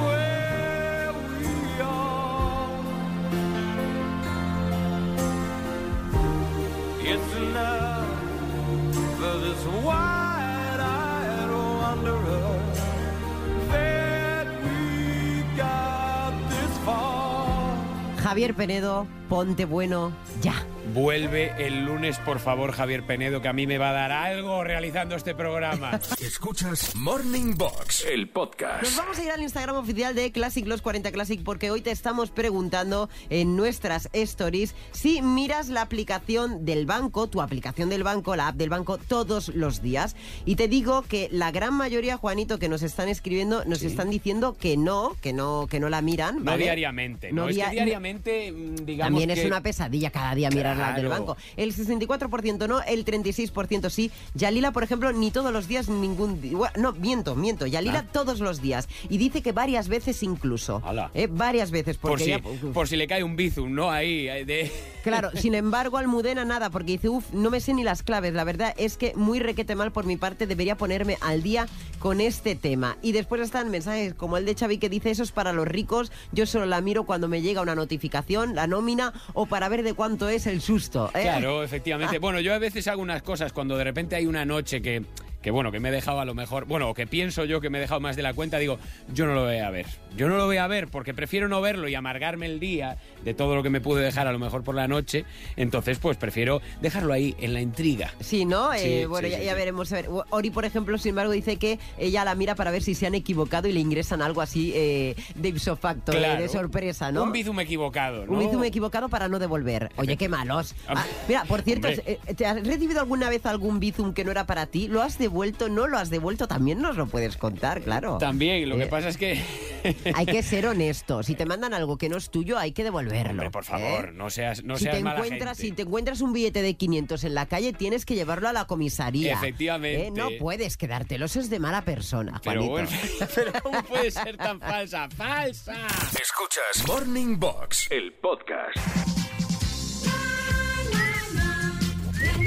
Javier 18.33 18.53
Penedo, 18.55 19.05
ponte 19.29 19.65
bueno 19.65 20.13
ya. 20.41 20.65
Vuelve 20.93 21.53
el 21.65 21.85
lunes, 21.85 22.17
por 22.19 22.39
favor, 22.39 22.73
Javier 22.73 23.05
Penedo, 23.05 23.41
que 23.41 23.47
a 23.47 23.53
mí 23.53 23.65
me 23.65 23.77
va 23.77 23.91
a 23.91 23.93
dar 23.93 24.11
algo 24.11 24.65
realizando 24.65 25.15
este 25.15 25.33
programa. 25.33 25.91
Escuchas 26.21 26.93
Morning 26.95 27.55
Box, 27.55 28.05
el 28.11 28.25
Nos 28.25 28.29
podcast. 28.31 28.97
vamos 28.97 29.17
a 29.17 29.23
ir 29.23 29.31
al 29.31 29.41
Instagram 29.41 29.77
oficial 29.77 30.13
de 30.13 30.33
Classic 30.33 30.67
Los 30.67 30.81
40 30.81 31.11
Classic 31.13 31.41
porque 31.41 31.71
hoy 31.71 31.79
te 31.79 31.91
estamos 31.91 32.31
preguntando 32.31 33.09
en 33.29 33.55
nuestras 33.55 34.09
stories 34.11 34.75
si 34.91 35.21
miras 35.21 35.69
la 35.69 35.81
aplicación 35.81 36.65
del 36.65 36.85
banco, 36.85 37.27
tu 37.27 37.41
aplicación 37.41 37.89
del 37.89 38.03
banco, 38.03 38.35
la 38.35 38.49
app 38.49 38.55
del 38.57 38.69
banco, 38.69 38.97
todos 38.97 39.49
los 39.49 39.81
días. 39.81 40.17
Y 40.45 40.57
te 40.57 40.67
digo 40.67 41.03
que 41.03 41.29
la 41.31 41.51
gran 41.51 41.73
mayoría, 41.75 42.17
Juanito, 42.17 42.59
que 42.59 42.67
nos 42.67 42.83
están 42.83 43.07
escribiendo, 43.07 43.63
nos 43.63 43.83
están 43.83 44.09
diciendo 44.09 44.57
que 44.59 44.75
no, 44.75 45.15
que 45.21 45.31
no, 45.31 45.67
que 45.69 45.79
no 45.79 45.87
la 45.87 46.01
miran. 46.01 46.43
No 46.43 46.57
diariamente, 46.57 47.31
¿no? 47.31 47.43
No 47.43 47.49
es 47.49 47.57
que 47.57 47.69
diariamente, 47.69 48.51
mm, 48.51 48.75
digamos 48.85 49.22
También 49.23 49.37
es 49.37 49.39
que- 49.41 49.47
una 49.47 49.61
pesadilla 49.61 50.09
cada 50.11 50.35
día 50.35 50.49
mirar 50.49 50.77
la 50.77 50.93
del 50.93 51.05
Claro. 51.07 51.09
banco. 51.09 51.37
El 51.57 51.73
64% 51.73 52.67
no, 52.67 52.81
el 52.83 53.05
36% 53.05 53.89
sí. 53.89 54.11
Yalila, 54.33 54.71
por 54.71 54.83
ejemplo, 54.83 55.11
ni 55.13 55.31
todos 55.31 55.51
los 55.51 55.67
días, 55.67 55.89
ningún 55.89 56.41
día. 56.41 56.57
No, 56.77 56.93
miento, 56.93 57.35
miento. 57.35 57.65
Yalila 57.65 57.99
Ah. 57.99 58.11
todos 58.11 58.39
los 58.39 58.61
días. 58.61 58.87
Y 59.09 59.17
dice 59.17 59.41
que 59.41 59.51
varias 59.51 59.87
veces 59.87 60.21
incluso. 60.23 60.81
Eh, 61.13 61.27
varias 61.29 61.71
veces. 61.71 61.97
Por 61.97 62.19
si, 62.19 62.31
ella- 62.33 62.41
por 62.73 62.87
si 62.87 62.95
le 62.95 63.07
cae 63.07 63.23
un 63.23 63.35
bizum, 63.35 63.73
¿no? 63.73 63.89
Ahí, 63.91 64.25
de... 64.45 64.71
Claro, 65.03 65.31
sin 65.35 65.53
embargo, 65.53 65.97
Almudena 65.97 66.45
nada, 66.45 66.69
porque 66.69 66.93
dice, 66.93 67.09
uff, 67.09 67.25
no 67.33 67.49
me 67.49 67.59
sé 67.59 67.73
ni 67.73 67.83
las 67.83 68.03
claves. 68.03 68.33
La 68.33 68.45
verdad 68.45 68.73
es 68.77 68.95
que 68.95 69.13
muy 69.15 69.39
requete 69.39 69.75
mal 69.75 69.91
por 69.91 70.05
mi 70.05 70.15
parte, 70.15 70.47
debería 70.47 70.77
ponerme 70.77 71.17
al 71.19 71.43
día 71.43 71.67
con 71.99 72.21
este 72.21 72.55
tema. 72.55 72.95
Y 73.01 73.11
después 73.11 73.41
están 73.41 73.69
mensajes 73.69 74.13
como 74.13 74.37
el 74.37 74.45
de 74.45 74.55
Xavi 74.55 74.77
que 74.77 74.87
dice, 74.87 75.11
eso 75.11 75.23
es 75.23 75.33
para 75.33 75.51
los 75.51 75.67
ricos, 75.67 76.09
yo 76.31 76.45
solo 76.45 76.65
la 76.65 76.79
miro 76.79 77.03
cuando 77.03 77.27
me 77.27 77.41
llega 77.41 77.61
una 77.61 77.75
notificación, 77.75 78.55
la 78.55 78.65
nómina, 78.65 79.02
o 79.33 79.45
para 79.45 79.67
ver 79.69 79.83
de 79.83 79.93
cuánto 79.93 80.29
es 80.29 80.45
el 80.47 80.61
susto. 80.61 81.09
¿eh? 81.15 81.23
Claro, 81.23 81.63
efectivamente. 81.63 82.19
Bueno, 82.19 82.39
yo 82.39 82.53
a 82.53 82.59
veces 82.59 82.87
hago 82.87 83.01
unas 83.01 83.23
cosas 83.23 83.51
cuando 83.51 83.77
de 83.77 83.83
repente 83.83 84.15
hay 84.15 84.27
una 84.27 84.45
noche 84.45 84.81
que, 84.81 85.03
que 85.43 85.51
bueno, 85.51 85.71
que 85.71 85.79
me 85.79 85.89
he 85.89 85.91
dejado 85.91 86.19
a 86.21 86.25
lo 86.25 86.33
mejor, 86.33 86.65
bueno, 86.65 86.89
o 86.89 86.93
que 86.95 87.05
pienso 87.05 87.45
yo 87.45 87.61
que 87.61 87.69
me 87.69 87.77
he 87.77 87.81
dejado 87.81 87.99
más 87.99 88.15
de 88.15 88.23
la 88.23 88.33
cuenta, 88.33 88.57
digo, 88.57 88.79
yo 89.13 89.27
no 89.27 89.35
lo 89.35 89.43
voy 89.43 89.57
a 89.57 89.69
ver. 89.69 89.85
Yo 90.15 90.27
no 90.29 90.37
lo 90.37 90.45
voy 90.45 90.57
a 90.57 90.67
ver 90.67 90.87
porque 90.87 91.13
prefiero 91.13 91.47
no 91.47 91.59
verlo 91.61 91.87
y 91.87 91.95
amargarme 91.95 92.45
el 92.45 92.59
día 92.59 92.97
de 93.23 93.33
todo 93.33 93.55
lo 93.55 93.63
que 93.63 93.69
me 93.69 93.81
pude 93.81 94.03
dejar 94.03 94.27
a 94.27 94.31
lo 94.31 94.39
mejor 94.39 94.63
por 94.63 94.73
la 94.75 94.87
noche. 94.87 95.25
Entonces, 95.57 95.99
pues 95.99 96.17
prefiero 96.17 96.61
dejarlo 96.81 97.13
ahí 97.13 97.35
en 97.39 97.53
la 97.53 97.61
intriga. 97.61 98.13
Sí, 98.19 98.45
¿no? 98.45 98.71
Sí, 98.73 98.79
Eh, 98.83 99.05
bueno, 99.05 99.27
sí, 99.27 99.31
ya, 99.33 99.39
sí, 99.39 99.45
ya 99.45 99.51
sí. 99.51 99.57
veremos. 99.57 99.91
a 99.91 99.95
ver. 99.95 100.09
Ori, 100.29 100.49
por 100.49 100.65
ejemplo, 100.65 100.97
sin 100.97 101.09
embargo, 101.09 101.31
dice 101.33 101.57
que 101.57 101.79
ella 101.97 102.23
la 102.25 102.35
mira 102.35 102.55
para 102.55 102.71
ver 102.71 102.81
si 102.83 102.95
se 102.95 103.05
han 103.07 103.15
equivocado 103.15 103.67
y 103.67 103.73
le 103.73 103.79
ingresan 103.79 104.21
algo 104.21 104.41
así 104.41 104.71
eh, 104.75 105.15
de 105.35 105.49
ipso 105.49 105.75
facto, 105.75 106.13
eh, 106.13 106.17
Claro. 106.17 106.41
de 106.41 106.47
sorpresa, 106.47 107.11
¿no? 107.11 107.23
Un 107.23 107.31
bizum 107.33 107.59
equivocado, 107.59 108.25
¿no? 108.25 108.31
Un 108.33 108.39
bizum 108.39 108.63
equivocado 108.63 109.09
para 109.09 109.27
no 109.27 109.39
devolver. 109.39 109.89
Oye, 109.97 110.15
qué 110.15 110.29
malos. 110.29 110.75
Ah, 110.87 111.03
mira, 111.27 111.43
por 111.45 111.61
cierto, 111.63 111.87
hombre. 111.89 112.19
¿te 112.37 112.45
has 112.45 112.63
recibido 112.65 112.99
alguna 113.01 113.29
vez 113.29 113.45
algún 113.45 113.79
bizum 113.79 114.13
que 114.13 114.23
no 114.23 114.31
era 114.31 114.45
para 114.45 114.67
ti? 114.67 114.87
¿Lo 114.87 115.01
has 115.01 115.17
devuelto? 115.33 115.67
¿No 115.67 115.87
lo 115.87 115.97
has 115.97 116.11
devuelto? 116.11 116.47
También 116.47 116.79
nos 116.79 116.95
lo 116.95 117.07
puedes 117.07 117.37
contar, 117.37 117.81
claro. 117.81 118.19
También, 118.19 118.69
lo 118.69 118.77
que 118.77 118.83
Eh, 118.83 118.87
pasa 118.87 119.09
es 119.09 119.17
que... 119.17 119.41
Hay 120.15 120.25
que 120.27 120.43
ser 120.43 120.67
honesto. 120.67 121.23
Si 121.23 121.33
te 121.35 121.45
mandan 121.45 121.73
algo 121.73 121.97
que 121.97 122.07
no 122.07 122.15
es 122.17 122.29
tuyo, 122.29 122.57
hay 122.57 122.71
que 122.71 122.83
devolverlo. 122.85 123.31
Hombre, 123.31 123.49
por 123.51 123.65
favor, 123.65 124.09
¿eh? 124.09 124.11
no 124.13 124.29
seas, 124.29 124.63
no 124.63 124.77
si 124.77 124.85
seas 124.85 124.95
te 124.97 125.03
mala 125.03 125.15
encuentras, 125.17 125.57
gente. 125.57 125.69
si 125.71 125.75
te 125.75 125.81
encuentras 125.81 126.21
un 126.21 126.31
billete 126.31 126.61
de 126.61 126.75
500 126.75 127.23
en 127.25 127.33
la 127.35 127.47
calle, 127.47 127.73
tienes 127.73 128.05
que 128.05 128.15
llevarlo 128.15 128.47
a 128.47 128.53
la 128.53 128.63
comisaría. 128.65 129.33
Efectivamente. 129.33 130.07
¿eh? 130.07 130.11
No 130.11 130.29
puedes 130.39 130.77
quedártelo, 130.77 131.25
eso 131.25 131.39
es 131.41 131.49
de 131.49 131.59
mala 131.59 131.83
persona, 131.83 132.39
Pero 132.45 132.63
Juanito. 132.65 132.71
bueno, 132.71 133.27
pero 133.35 133.51
¿cómo 133.61 133.83
puede 133.83 134.11
ser 134.11 134.37
tan 134.37 134.59
falsa? 134.61 135.09
¡Falsa! 135.09 135.75
Escuchas 136.21 136.87
Morning 136.87 137.37
Box, 137.39 137.87
el 137.91 138.13
podcast. 138.13 138.77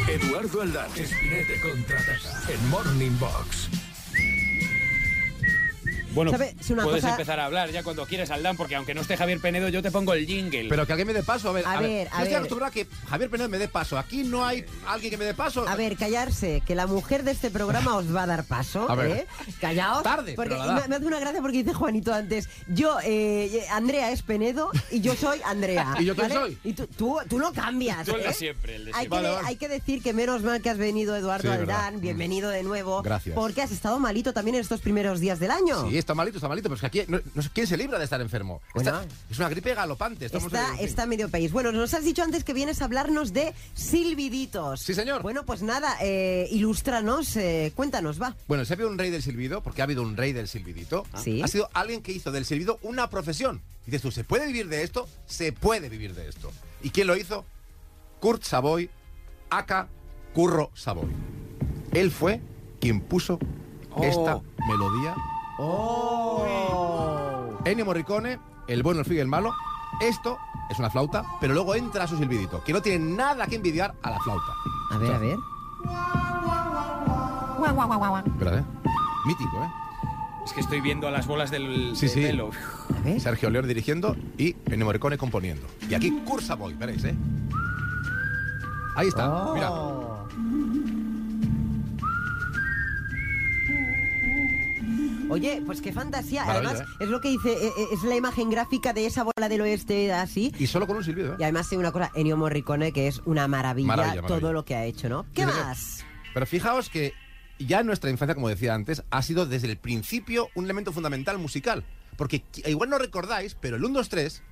Eduardo 0.08 0.62
Aldán, 0.62 0.90
Espinete 0.94 1.60
contraataca 1.60 2.52
en 2.52 2.68
Morning 2.70 3.18
Box. 3.18 3.85
Bueno, 6.16 6.32
puedes 6.32 6.56
cosa- 7.02 7.10
empezar 7.10 7.38
a 7.38 7.44
hablar 7.44 7.70
ya 7.70 7.82
cuando 7.84 8.04
quieres, 8.06 8.30
Aldán, 8.30 8.56
porque 8.56 8.74
aunque 8.74 8.94
no 8.94 9.02
esté 9.02 9.16
Javier 9.16 9.38
Penedo, 9.40 9.68
yo 9.68 9.82
te 9.82 9.90
pongo 9.92 10.14
el 10.14 10.26
jingle. 10.26 10.68
Pero 10.68 10.86
que 10.86 10.92
alguien 10.92 11.06
me 11.06 11.14
dé 11.14 11.22
paso, 11.22 11.50
a 11.50 11.52
ver. 11.52 11.64
A 11.66 11.80
ver, 11.80 12.08
a 12.08 12.10
yo 12.10 12.16
estoy 12.16 12.24
ver. 12.28 12.36
acostumbrado 12.36 12.70
a 12.70 12.72
que 12.72 12.86
Javier 13.08 13.30
Penedo 13.30 13.48
me 13.48 13.58
dé 13.58 13.68
paso. 13.68 13.98
Aquí 13.98 14.24
no 14.24 14.44
hay 14.44 14.64
alguien 14.86 15.10
que 15.12 15.16
me 15.18 15.24
dé 15.24 15.34
paso. 15.34 15.68
A 15.68 15.76
ver, 15.76 15.96
callarse, 15.96 16.62
que 16.66 16.74
la 16.74 16.86
mujer 16.86 17.22
de 17.22 17.30
este 17.32 17.50
programa 17.50 17.96
os 17.96 18.12
va 18.14 18.22
a 18.24 18.26
dar 18.26 18.44
paso, 18.44 18.90
A 18.90 18.94
ver. 18.96 19.10
¿eh? 19.10 19.26
Callaos. 19.60 20.02
Tarde, 20.02 20.32
porque 20.34 20.50
pero 20.50 20.64
la 20.66 20.72
da. 20.74 20.80
me, 20.82 20.88
me 20.88 20.96
hace 20.96 21.06
una 21.06 21.20
gracia 21.20 21.40
porque 21.40 21.58
dice 21.62 21.74
Juanito 21.74 22.12
antes, 22.12 22.48
yo, 22.68 22.96
eh, 23.04 23.64
Andrea 23.70 24.10
es 24.10 24.22
Penedo 24.22 24.70
y 24.90 25.00
yo 25.00 25.14
soy 25.14 25.40
Andrea. 25.44 25.94
¿Y 26.00 26.04
yo 26.06 26.14
quién 26.16 26.28
¿vale? 26.28 26.40
soy? 26.40 26.58
Y 26.64 26.72
tú, 26.72 26.86
tú, 26.86 27.18
tú 27.28 27.38
no 27.38 27.52
cambias, 27.52 28.06
Tú 28.06 28.14
el 28.16 28.22
de 28.22 28.28
¿eh? 28.30 28.34
siempre, 28.34 28.76
el 28.76 28.84
de 28.86 28.90
hay, 28.94 29.00
siempre. 29.02 29.18
que, 29.18 29.24
Vale, 29.24 29.34
vale. 29.36 29.48
hay 29.48 29.56
que 29.56 29.68
decir 29.68 30.02
que 30.02 30.12
menos 30.14 30.42
mal 30.42 30.62
que 30.62 30.70
has 30.70 30.78
venido, 30.78 31.14
Eduardo 31.14 31.42
Sí, 31.42 31.48
es 31.52 31.58
verdad. 31.58 31.84
Aldán, 31.86 32.00
bienvenido 32.00 32.48
de 32.50 32.62
nuevo. 32.62 33.02
Gracias. 33.02 33.34
Porque 33.34 33.60
has 33.60 33.70
estado 33.70 33.98
malito 33.98 34.32
también 34.32 34.54
en 34.54 34.60
estos 34.62 34.80
primeros 34.80 35.20
días 35.20 35.38
del 35.38 35.50
año. 35.50 35.88
Sí, 35.90 35.98
está 36.06 36.14
malito, 36.14 36.38
está 36.38 36.46
malito, 36.48 36.68
pero 36.68 36.76
es 36.76 36.80
que 36.80 36.86
aquí 36.86 37.02
no, 37.10 37.18
no 37.34 37.42
sé 37.42 37.50
quién 37.52 37.66
se 37.66 37.76
libra 37.76 37.98
de 37.98 38.04
estar 38.04 38.20
enfermo. 38.20 38.62
Bueno. 38.74 39.00
Es 39.28 39.38
una 39.40 39.48
gripe 39.48 39.74
galopante. 39.74 40.26
Estamos 40.26 40.46
Está, 40.52 40.74
en- 40.78 40.84
está 40.84 41.04
medio 41.04 41.28
país. 41.28 41.50
Bueno, 41.50 41.72
nos 41.72 41.92
has 41.94 42.04
dicho 42.04 42.22
antes 42.22 42.44
que 42.44 42.52
vienes 42.54 42.80
a 42.80 42.84
hablarnos 42.84 43.32
de 43.32 43.52
silbiditos. 43.74 44.80
Sí, 44.80 44.94
señor. 44.94 45.22
Bueno, 45.22 45.44
pues 45.44 45.62
nada, 45.62 45.96
eh, 46.00 46.46
ilústranos, 46.52 47.36
eh, 47.36 47.72
cuéntanos, 47.74 48.22
va. 48.22 48.36
Bueno, 48.46 48.62
ha 48.68 48.72
habido 48.72 48.88
un 48.88 48.98
rey 48.98 49.10
del 49.10 49.22
silbido, 49.22 49.62
porque 49.62 49.82
ha 49.82 49.84
habido 49.84 50.02
un 50.02 50.16
rey 50.16 50.32
del 50.32 50.46
silbidito, 50.46 51.04
Sí. 51.22 51.42
ha 51.42 51.48
sido 51.48 51.68
alguien 51.74 52.02
que 52.02 52.12
hizo 52.12 52.30
del 52.30 52.44
silbido 52.44 52.78
una 52.82 53.10
profesión. 53.10 53.62
Dices 53.84 54.02
tú, 54.02 54.10
¿se 54.12 54.22
puede 54.24 54.46
vivir 54.46 54.68
de 54.68 54.82
esto? 54.84 55.08
Se 55.26 55.52
puede 55.52 55.88
vivir 55.88 56.14
de 56.14 56.28
esto. 56.28 56.52
¿Y 56.82 56.90
quién 56.90 57.06
lo 57.08 57.16
hizo? 57.16 57.44
Kurt 58.20 58.42
Savoy, 58.44 58.88
aka 59.50 59.88
Curro 60.34 60.70
Savoy. 60.74 61.08
Él 61.92 62.10
fue 62.12 62.40
quien 62.80 63.00
puso 63.00 63.38
esta 64.02 64.40
melodía. 64.68 65.14
Ennio 67.64 67.84
Morricone, 67.84 68.38
el 68.68 68.82
bueno, 68.82 69.00
el 69.00 69.06
feo 69.06 69.16
y 69.16 69.20
el 69.20 69.28
malo. 69.28 69.52
Esto 70.00 70.38
es 70.70 70.78
una 70.78 70.90
flauta, 70.90 71.24
pero 71.40 71.54
luego 71.54 71.74
entra 71.74 72.06
su 72.06 72.16
silbidito, 72.18 72.62
que 72.64 72.72
no 72.72 72.82
tiene 72.82 73.14
nada 73.16 73.46
que 73.46 73.56
envidiar 73.56 73.94
a 74.02 74.10
la 74.10 74.20
flauta. 74.20 74.52
A 74.90 74.98
ver, 74.98 75.12
a 75.14 75.18
ver. 75.18 75.36
Espera, 78.26 78.58
¿eh? 78.58 78.64
Mítico, 79.26 79.64
¿eh? 79.64 79.68
Es 80.44 80.52
que 80.52 80.60
estoy 80.60 80.80
viendo 80.80 81.08
a 81.08 81.10
las 81.10 81.26
bolas 81.26 81.50
del, 81.50 81.96
Sí, 81.96 82.06
del 82.06 82.14
sí. 82.14 82.20
pelo. 82.20 82.50
A 82.96 83.00
ver. 83.00 83.20
Sergio 83.20 83.50
León 83.50 83.66
dirigiendo 83.66 84.14
y 84.38 84.54
Ennio 84.66 84.84
Morricone 84.86 85.18
componiendo. 85.18 85.66
Y 85.88 85.94
aquí 85.94 86.10
Cursa 86.24 86.54
Boy, 86.54 86.74
veréis, 86.74 87.02
¿eh? 87.04 87.16
Ahí 88.94 89.08
está, 89.08 89.28
Oh. 89.28 90.28
Oye, 95.28 95.62
pues 95.66 95.80
qué 95.82 95.92
fantasía. 95.92 96.44
Maravilla, 96.44 96.70
Además, 96.70 96.88
es 97.00 97.08
lo 97.08 97.20
que 97.20 97.28
dice, 97.30 97.52
eh, 97.52 97.66
eh, 97.76 97.86
es 97.92 98.02
la 98.04 98.14
imagen 98.16 98.48
gráfica 98.50 98.92
de 98.92 99.06
esa 99.06 99.24
bola 99.24 99.48
del 99.48 99.60
oeste 99.60 100.12
así. 100.12 100.52
Y 100.58 100.66
solo 100.66 100.86
con 100.86 100.96
un 100.96 101.04
silbido, 101.04 101.32
¿eh? 101.34 101.36
Y 101.40 101.42
además 101.42 101.70
hay 101.72 101.78
una 101.78 101.92
cosa, 101.92 102.10
Ennio 102.14 102.36
Morricone, 102.36 102.92
que 102.92 103.08
es 103.08 103.20
una 103.24 103.48
maravilla, 103.48 103.86
Maravilla, 103.88 104.22
todo 104.22 104.28
maravilla. 104.36 104.52
lo 104.52 104.64
que 104.64 104.74
ha 104.76 104.84
hecho, 104.84 105.08
¿no? 105.08 105.26
¿Qué 105.34 105.42
Sí, 105.42 105.48
más? 105.48 106.04
Pero 106.32 106.46
fijaos 106.46 106.88
que 106.90 107.12
ya 107.58 107.82
nuestra 107.82 108.10
infancia, 108.10 108.34
como 108.34 108.48
decía 108.48 108.74
antes, 108.74 109.02
ha 109.10 109.22
sido 109.22 109.46
desde 109.46 109.68
el 109.68 109.78
principio 109.78 110.48
un 110.54 110.64
elemento 110.66 110.92
fundamental 110.92 111.38
musical. 111.38 111.84
Porque 112.16 112.44
igual 112.66 112.88
no 112.88 112.98
recordáis, 112.98 113.54
pero 113.54 113.76
el 113.76 113.84
1, 113.84 113.94
2, 113.98 114.08
3, 114.08 114.42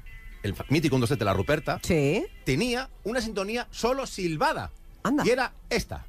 el 0.43 0.55
mítico 0.71 0.97
1, 0.97 1.03
2, 1.05 1.09
3 1.11 1.19
de 1.19 1.25
la 1.25 1.33
Ruperta, 1.35 1.79
Sí. 1.83 2.27
tenía 2.45 2.91
una 3.05 3.21
sintonía 3.21 3.69
solo 3.71 4.07
silbada. 4.07 4.71
Anda. 5.03 5.23
Y 5.27 5.31
era 5.31 5.53
esta. 5.71 6.07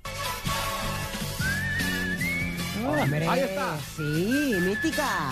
Hombre, 2.88 3.28
Ahí 3.28 3.42
está. 3.42 3.78
Sí, 3.96 4.54
mítica. 4.60 5.32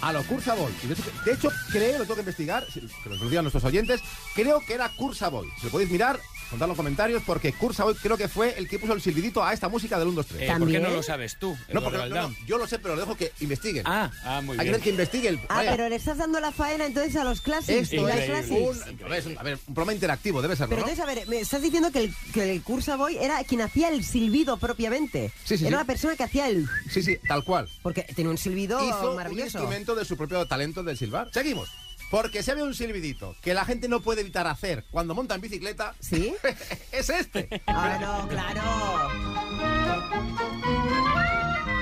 A 0.00 0.12
lo 0.12 0.22
Cursa 0.24 0.54
Boy. 0.54 0.72
Y 0.82 0.88
de, 0.88 1.32
hecho, 1.32 1.50
creo, 1.70 1.98
lo 1.98 2.04
tengo 2.04 2.16
que 2.16 2.20
investigar, 2.20 2.66
que 2.66 3.08
lo 3.08 3.28
digan 3.28 3.44
nuestros 3.44 3.64
oyentes, 3.64 4.02
creo 4.34 4.60
que 4.60 4.74
era 4.74 4.88
Cursa 4.90 5.28
Boy. 5.28 5.48
Si 5.58 5.66
lo 5.66 5.72
podéis 5.72 5.90
mirar, 5.90 6.20
contad 6.50 6.66
los 6.68 6.76
comentarios, 6.76 7.22
porque 7.26 7.52
Cursa 7.52 7.84
Boy 7.84 7.94
creo 7.94 8.16
que 8.16 8.28
fue 8.28 8.54
el 8.58 8.68
que 8.68 8.78
puso 8.78 8.92
el 8.92 9.00
silbidito 9.02 9.42
a 9.44 9.52
esta 9.52 9.68
música 9.68 9.98
del 9.98 10.08
1, 10.08 10.16
2, 10.16 10.26
3. 10.26 10.42
Eh, 10.42 10.54
¿Por 10.58 10.70
qué 10.70 10.78
no 10.80 10.90
lo 10.90 11.02
sabes 11.02 11.36
tú? 11.38 11.56
no, 11.72 11.82
porque 11.82 11.98
no, 12.08 12.34
yo 12.46 12.58
lo 12.58 12.66
sé, 12.66 12.78
pero 12.78 12.94
lo 12.94 13.00
dejo 13.00 13.16
que 13.16 13.32
investiguen. 13.40 13.82
Ah, 13.86 14.10
ah, 14.24 14.40
muy 14.40 14.52
Hay 14.54 14.58
que 14.58 14.62
bien. 14.64 14.72
ver 14.72 14.80
que 14.82 14.90
investigue 14.90 15.28
el. 15.28 15.40
Ah, 15.48 15.56
vaya, 15.56 15.70
pero 15.72 15.88
le 15.88 15.96
estás 15.96 16.18
dando 16.18 16.40
la 16.40 16.52
faena 16.52 16.86
entonces 16.86 17.16
a 17.16 17.24
los 17.24 17.40
clásicos. 17.40 17.82
Esto 17.82 17.96
es 17.96 18.02
un, 18.02 18.10
a 18.10 19.08
ver, 19.08 19.26
un- 19.26 19.38
a 19.38 19.42
ver, 19.42 19.58
un 19.66 19.74
programa 19.74 19.94
interactivo, 19.94 20.42
debe 20.42 20.56
serlo, 20.56 20.70
Pero 20.76 20.82
¿no? 20.86 20.92
entonces, 20.92 21.12
a 21.12 21.14
ver, 21.18 21.28
me 21.28 21.40
estás 21.40 21.62
diciendo 21.62 21.90
que 21.90 22.00
el, 22.00 22.14
que 22.32 22.52
el 22.52 22.62
Cursa 22.62 22.96
Boy 22.96 23.16
era 23.16 23.42
quien 23.44 23.60
hacía 23.62 23.88
el 23.88 24.04
silbido 24.04 24.56
propiamente. 24.56 25.32
Sí, 25.44 25.56
sí, 25.58 25.66
Era 25.66 25.78
sí. 25.78 25.80
la 25.82 25.84
persona 25.84 26.16
que 26.16 26.22
hacía 26.24 26.48
el... 26.48 26.66
Sí, 26.90 27.02
sí, 27.02 27.16
tal 27.26 27.44
cual. 27.44 27.68
Porque 27.82 28.02
tenía 28.14 28.30
un 28.30 28.38
silbido 28.38 28.82
Hizo 28.84 29.10
un 29.10 29.16
maravilloso. 29.16 29.58
instrumento 29.58 29.94
de 29.94 30.04
su 30.04 30.16
propio 30.16 30.46
talento 30.46 30.82
del 30.82 30.96
silbar. 30.98 31.28
Seguimos. 31.32 31.68
Porque 32.10 32.42
si 32.42 32.50
había 32.50 32.64
un 32.64 32.74
silbidito 32.74 33.36
que 33.40 33.54
la 33.54 33.64
gente 33.64 33.88
no 33.88 34.00
puede 34.00 34.20
evitar 34.20 34.46
hacer 34.46 34.84
cuando 34.90 35.14
monta 35.14 35.34
en 35.34 35.40
bicicleta, 35.40 35.94
¿Sí? 36.00 36.34
es 36.92 37.10
este. 37.10 37.62
Ah, 37.66 37.98
no, 38.00 38.28
claro. 38.28 38.62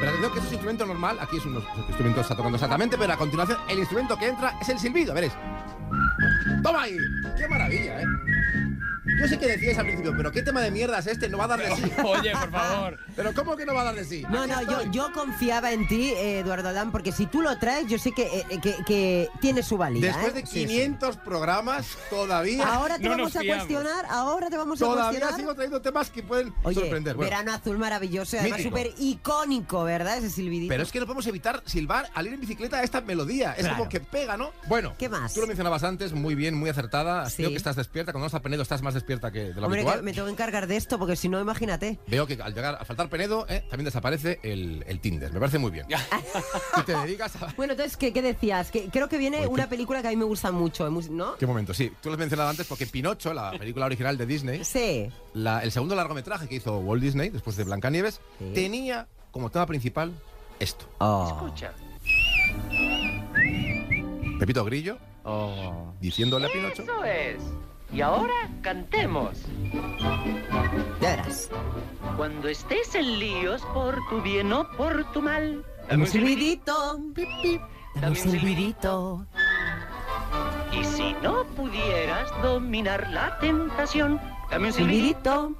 Pero 0.00 0.10
atención 0.10 0.32
que 0.32 0.38
es 0.38 0.44
un 0.46 0.52
instrumento 0.52 0.86
normal, 0.86 1.18
aquí 1.20 1.36
es 1.36 1.46
un 1.46 1.54
instrumento 1.54 2.16
que 2.16 2.20
está 2.22 2.36
tocando 2.36 2.56
exactamente, 2.56 2.98
pero 2.98 3.12
a 3.12 3.16
continuación 3.16 3.58
el 3.68 3.78
instrumento 3.78 4.16
que 4.18 4.26
entra 4.26 4.58
es 4.60 4.68
el 4.68 4.78
silbido, 4.78 5.14
veréis. 5.14 5.32
¡Toma 6.62 6.82
ahí! 6.82 6.96
¡Qué 7.36 7.46
maravilla, 7.48 8.02
eh! 8.02 8.06
Yo 9.04 9.26
sé 9.26 9.36
que 9.36 9.46
decíais 9.48 9.76
al 9.78 9.86
principio, 9.86 10.14
pero 10.16 10.30
¿qué 10.30 10.42
tema 10.42 10.60
de 10.60 10.70
mierda 10.70 10.98
es 11.00 11.08
este? 11.08 11.28
No 11.28 11.36
va 11.38 11.44
a 11.44 11.48
dar 11.48 11.58
de 11.60 11.74
sí. 11.74 11.82
Oye, 12.04 12.30
por 12.32 12.50
favor. 12.52 12.98
¿Pero 13.16 13.34
cómo 13.34 13.56
que 13.56 13.66
no 13.66 13.74
va 13.74 13.80
a 13.80 13.84
dar 13.86 13.94
de 13.96 14.04
sí? 14.04 14.22
No, 14.30 14.42
Aquí 14.42 14.50
no, 14.52 14.62
yo, 14.62 14.70
estoy. 14.78 14.90
yo 14.94 15.12
confiaba 15.12 15.72
en 15.72 15.88
ti, 15.88 16.10
eh, 16.10 16.38
Eduardo 16.38 16.68
Adán, 16.68 16.92
porque 16.92 17.10
si 17.10 17.26
tú 17.26 17.42
lo 17.42 17.58
traes, 17.58 17.88
yo 17.88 17.98
sé 17.98 18.12
que, 18.12 18.22
eh, 18.48 18.60
que, 18.62 18.76
que 18.86 19.28
tiene 19.40 19.64
su 19.64 19.76
valía. 19.76 20.06
Después 20.06 20.28
¿eh? 20.28 20.40
de 20.42 20.46
Sí, 20.46 20.60
sí. 20.60 20.66
500 20.66 21.16
programas, 21.16 21.86
todavía... 22.10 22.64
Ahora 22.72 22.96
te 22.96 23.02
No 23.04 23.10
vamos 23.10 23.24
nos 23.26 23.36
a 23.36 23.40
fiamos. 23.40 23.64
cuestionar, 23.66 24.06
ahora 24.08 24.50
te 24.50 24.56
vamos 24.56 24.80
a 24.80 24.84
Todavía 24.84 25.04
cuestionar. 25.20 25.40
sigo 25.40 25.54
trayendo 25.54 25.82
temas 25.82 26.10
que 26.10 26.22
pueden 26.22 26.54
Oye, 26.62 26.74
sorprender. 26.80 27.16
Bueno, 27.16 27.30
verano 27.30 27.52
azul 27.54 27.78
maravilloso 27.78 28.38
además 28.38 28.62
súper 28.62 28.90
icónico, 28.98 29.82
¿verdad? 29.84 30.18
Ese 30.18 30.30
silbidito. 30.30 30.70
pero 30.70 30.84
es 30.84 30.92
que 30.92 31.00
no 31.00 31.06
podemos 31.06 31.26
evitar 31.26 31.60
silbar 31.66 32.08
al 32.14 32.26
ir 32.28 32.34
en 32.34 32.40
bicicleta 32.40 32.78
a 32.78 32.82
esta 32.84 33.00
melodía. 33.00 33.52
Es 33.54 33.60
Claro. 33.62 33.78
como 33.78 33.88
que 33.88 33.98
pega, 34.00 34.36
¿no? 34.36 34.52
Bueno, 34.68 34.94
¿Qué 34.98 35.08
más? 35.08 35.34
Tú 35.34 35.40
lo 35.40 35.46
mencionabas 35.48 35.82
antes, 35.82 36.12
muy 36.12 36.34
bien, 36.36 36.54
muy 36.54 36.70
acertada. 36.70 37.28
Sí. 37.28 37.42
Veo 37.42 37.50
que 37.50 37.56
estás 37.56 37.74
despierta. 37.76 38.12
Cuando 38.12 38.24
no 38.24 38.26
está 38.28 38.40
Penedo, 38.40 38.62
estás 38.62 38.80
más 38.82 38.91
despierta 38.94 39.30
que 39.30 39.40
de 39.52 39.54
lo 39.60 39.66
Hombre, 39.66 39.80
habitual. 39.80 39.98
que 40.00 40.04
me 40.04 40.12
tengo 40.12 40.26
que 40.26 40.32
encargar 40.32 40.66
de 40.66 40.76
esto, 40.76 40.98
porque 40.98 41.16
si 41.16 41.28
no, 41.28 41.40
imagínate. 41.40 41.98
Veo 42.06 42.26
que 42.26 42.34
al 42.42 42.54
llegar 42.54 42.76
a 42.80 42.84
faltar 42.84 43.08
Penedo, 43.08 43.46
eh, 43.48 43.62
también 43.68 43.84
desaparece 43.86 44.38
el, 44.42 44.84
el 44.86 45.00
Tinder. 45.00 45.32
Me 45.32 45.38
parece 45.40 45.58
muy 45.58 45.70
bien. 45.70 45.86
y 46.78 46.82
te 46.82 46.96
dedicas 46.96 47.34
a. 47.42 47.52
Bueno, 47.56 47.72
entonces, 47.72 47.96
¿qué, 47.96 48.12
qué 48.12 48.22
decías? 48.22 48.70
Que 48.70 48.88
creo 48.88 49.08
que 49.08 49.18
viene 49.18 49.38
Oye, 49.38 49.46
una 49.48 49.64
qué- 49.64 49.70
película 49.70 50.02
que 50.02 50.08
a 50.08 50.10
mí 50.10 50.16
me 50.16 50.24
gusta 50.24 50.50
mucho, 50.52 50.88
¿no? 50.90 51.36
¿Qué 51.36 51.46
momento? 51.46 51.74
Sí, 51.74 51.90
tú 52.00 52.08
lo 52.08 52.14
has 52.14 52.18
mencionado 52.18 52.50
antes 52.50 52.66
porque 52.66 52.86
Pinocho, 52.86 53.32
la 53.34 53.52
película 53.52 53.86
original 53.86 54.16
de 54.16 54.26
Disney, 54.26 54.64
Sí. 54.64 55.08
la- 55.34 55.62
el 55.62 55.72
segundo 55.72 55.94
largometraje 55.94 56.48
que 56.48 56.56
hizo 56.56 56.78
Walt 56.78 57.02
Disney 57.02 57.30
después 57.30 57.56
de 57.56 57.64
Blancanieves, 57.64 58.20
Sí. 58.38 58.52
tenía 58.54 59.06
como 59.30 59.50
tema 59.50 59.66
principal 59.66 60.12
esto. 60.60 60.84
Oh. 60.98 61.50
Pepito 64.38 64.64
Grillo 64.64 64.98
diciéndole 66.00 66.46
a 66.48 66.52
Pinocho. 66.52 66.82
Eso 66.82 67.04
es. 67.04 67.42
Y 67.92 68.00
ahora 68.00 68.48
cantemos. 68.62 69.42
Ya 71.00 71.10
verás. 71.10 71.50
Cuando 72.16 72.48
estés 72.48 72.94
en 72.94 73.18
líos 73.18 73.62
por 73.74 73.98
tu 74.08 74.22
bien 74.22 74.52
o 74.52 74.66
por 74.76 75.04
tu 75.12 75.20
mal. 75.20 75.64
Dame 75.88 76.04
un 76.04 76.08
silbidito. 76.08 76.98
Pip, 77.14 77.28
pip. 77.42 77.60
Dame 77.96 78.08
un 78.10 78.16
silbidito. 78.16 79.26
Y 80.72 80.84
si 80.84 81.12
no 81.22 81.44
pudieras 81.48 82.30
dominar 82.42 83.10
la 83.10 83.38
tentación, 83.38 84.18
dame 84.50 84.68
un 84.68 84.72
Silbidito. 84.72 85.52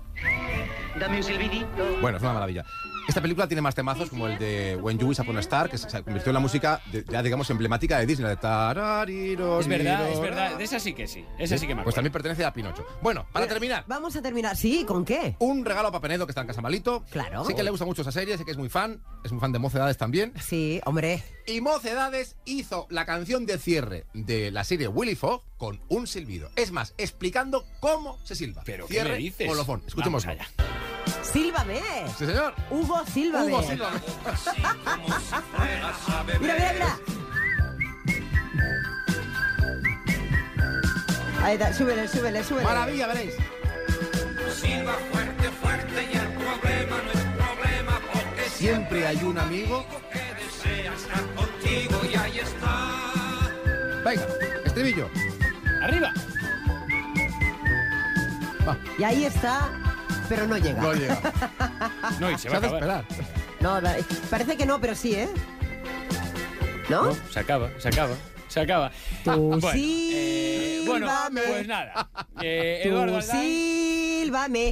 dame 0.99 1.19
un 1.19 1.23
silbidito. 1.23 1.85
Bueno, 2.01 2.17
es 2.17 2.23
una 2.23 2.33
maravilla. 2.33 2.65
Esta 3.09 3.21
película 3.21 3.47
tiene 3.49 3.61
más 3.61 3.75
temazos 3.75 4.09
como 4.09 4.27
el 4.29 4.39
de 4.39 4.77
When 4.81 4.97
You 4.99 5.09
Wish 5.09 5.21
Upon 5.21 5.37
a 5.37 5.41
Star, 5.41 5.69
que 5.69 5.77
se 5.77 5.87
convirtió 6.03 6.31
en 6.31 6.35
la 6.35 6.41
música 6.41 6.81
de- 6.93 7.05
ya, 7.09 7.23
digamos, 7.23 7.51
emblemática 7.51 7.99
de 7.99 8.07
Disney. 8.07 8.29
De 8.29 8.37
tarariro, 8.37 9.61
Es 9.61 9.67
verdad, 9.67 10.09
es 10.11 10.21
verdad. 10.21 10.57
De 10.57 10.65
esa 10.65 10.79
sí 10.79 10.95
que 10.95 11.07
sí. 11.09 11.25
Esa 11.39 11.59
sí 11.59 11.67
que 11.67 11.75
me 11.75 11.83
Pues 11.83 11.95
acuerdo. 11.95 11.95
también 11.97 12.13
pertenece 12.13 12.45
a 12.45 12.53
Pinocho. 12.53 12.87
Bueno, 13.03 13.27
para 13.33 13.47
terminar, 13.49 13.85
Vamos 13.89 14.15
a 14.17 14.23
terminar. 14.23 14.57
Sí, 14.57 14.85
¿con 14.87 15.05
qué? 15.05 15.37
un 15.41 15.65
regalo 15.65 15.89
a 15.89 15.93
Papenedo 15.93 16.27
que 16.27 16.31
está 16.31 16.41
en 16.43 16.47
casa 16.47 16.61
malito. 16.61 17.05
Claro. 17.11 17.45
Sí 17.45 17.55
que 17.55 17.63
le 17.63 17.71
gusta 17.71 17.85
mucho 17.85 18.03
esa 18.03 18.13
serie, 18.13 18.39
sé 18.39 18.45
que 18.45 18.53
es 18.53 18.57
muy 18.57 18.69
fan, 18.69 19.03
es 19.25 19.33
muy 19.33 19.41
fan 19.41 19.53
de 19.53 19.59
Mocedades 19.59 19.99
también. 19.99 20.33
Sí, 20.41 20.81
hombre. 20.85 21.23
Y 21.47 21.61
Mocedades 21.61 22.37
hizo 22.45 22.87
la 22.89 23.05
canción 23.05 23.47
de 23.47 23.59
cierre 23.59 24.07
de 24.15 24.51
la 24.53 24.63
serie 24.65 24.87
Willy 24.89 25.17
Fogg 25.17 25.43
con 25.59 25.81
un 25.89 26.07
silbido. 26.07 26.51
Es 26.57 26.71
más, 26.71 26.95
explicando 26.99 27.67
cómo 27.81 28.19
se 28.25 28.35
silba. 28.37 28.63
Pero, 28.65 28.87
¿qué 28.87 29.03
me 29.05 29.17
dices? 29.17 29.49
colofón. 29.49 29.83
Escuchemos 29.87 30.25
Vamos 30.25 30.47
allá. 31.07 31.25
Sílvame. 31.25 31.81
Sí, 32.19 32.27
señor. 32.27 32.55
Hugo 32.71 33.03
Sílvame. 33.13 33.53
Hugo 33.53 33.63
Silva. 33.63 33.91
Mira, 36.41 36.55
mira, 36.55 36.73
mira. 36.73 36.99
Ahí 41.43 41.55
está, 41.55 41.73
súbele, 41.73 42.07
súbele, 42.07 42.45
súbele. 42.45 42.65
Maravilla, 42.65 43.07
veréis. 43.09 43.35
Siempre 48.55 49.07
hay 49.09 49.17
un 49.25 49.39
amigo 49.39 49.85
desea 50.39 50.93
estar 50.95 51.25
contigo 51.35 52.01
y 52.11 52.17
ahí 52.17 52.39
está. 52.39 53.51
Venga, 54.05 54.27
estribillo. 54.65 55.11
¡Arriba! 55.83 56.13
Y 58.99 59.03
ahí 59.03 59.25
está, 59.25 59.69
pero 60.35 60.47
no 60.47 60.57
llega. 60.57 60.81
No 60.81 60.93
llega. 60.95 61.21
No, 62.19 62.31
y 62.31 62.39
se 62.39 62.49
va 62.49 62.55
a 62.55 62.59
acabar. 62.59 62.83
esperar. 62.83 63.05
No, 63.61 63.81
da- 63.83 63.97
parece 64.31 64.57
que 64.57 64.65
no, 64.65 64.81
pero 64.81 64.95
sí, 64.95 65.15
¿eh? 65.15 65.29
¿No? 66.89 67.05
No, 67.07 67.17
se 67.31 67.39
acaba, 67.41 67.69
se 67.79 67.89
acaba, 67.89 68.15
se 68.49 68.61
acaba. 68.61 68.91
Tú 69.25 69.31
Bueno, 69.61 69.71
eh, 69.75 70.83
bueno, 70.87 71.07
sílvame. 71.07 71.41
pues 71.43 71.67
nada. 71.69 72.09
Eh, 72.41 72.81
Tú 72.83 72.89
Eduardo 72.89 73.17
Aldán, 73.19 73.37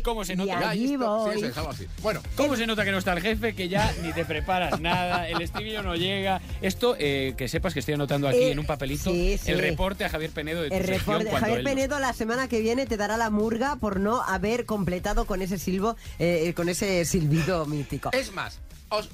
¿Cómo 0.02 0.25
se 0.25 0.35
nota? 0.37 0.61
Y 0.61 0.64
allí 0.64 0.88
sí, 0.88 0.97
voy. 0.97 1.43
eso 1.45 1.61
algo 1.61 1.71
así. 1.73 1.87
Bueno, 2.02 2.21
¿Cómo 2.37 2.57
se 2.57 2.67
nota 2.67 2.85
que 2.85 2.90
no 2.93 2.99
está 2.99 3.12
el 3.12 3.21
jefe? 3.21 3.55
Que 3.55 3.69
ya 3.69 3.93
ni 4.02 4.12
te 4.12 4.25
preparas 4.25 4.81
nada, 4.81 5.29
el 5.29 5.40
estribillo 5.43 5.83
no 5.83 5.95
llega. 5.95 6.40
Esto, 6.62 6.97
eh, 6.99 7.35
que 7.37 7.49
sepas 7.49 7.75
que 7.75 7.81
estoy 7.81 7.95
anotando 7.95 8.29
aquí 8.29 8.38
Eh, 8.38 8.52
en 8.52 8.59
un 8.59 8.67
papelito 8.67 9.11
sí, 9.11 9.38
sí. 9.38 9.50
el 9.50 9.59
reporte 9.59 10.05
a 10.05 10.09
Javier 10.09 10.31
Penedo 10.31 10.62
de 10.62 10.69
tu 10.71 10.75
El 10.75 10.85
reporte. 10.85 11.31
Javier 11.31 11.59
él- 11.59 11.64
Penedo 11.64 11.99
la 12.00 12.12
semana 12.12 12.49
que 12.49 12.61
viene 12.61 12.87
te 12.87 12.97
dará 12.97 13.17
la 13.17 13.31
murga 13.31 13.76
por 13.76 14.00
no 14.00 14.23
haber 14.23 14.64
completado 14.67 15.25
con 15.26 15.43
ese 15.43 15.59
silbo, 15.59 15.97
eh, 16.19 16.52
con 16.55 16.69
ese 16.69 17.05
silbido 17.05 17.67
mítico. 17.67 18.11
es 18.12 18.33
más, 18.33 18.59
os, 18.91 19.09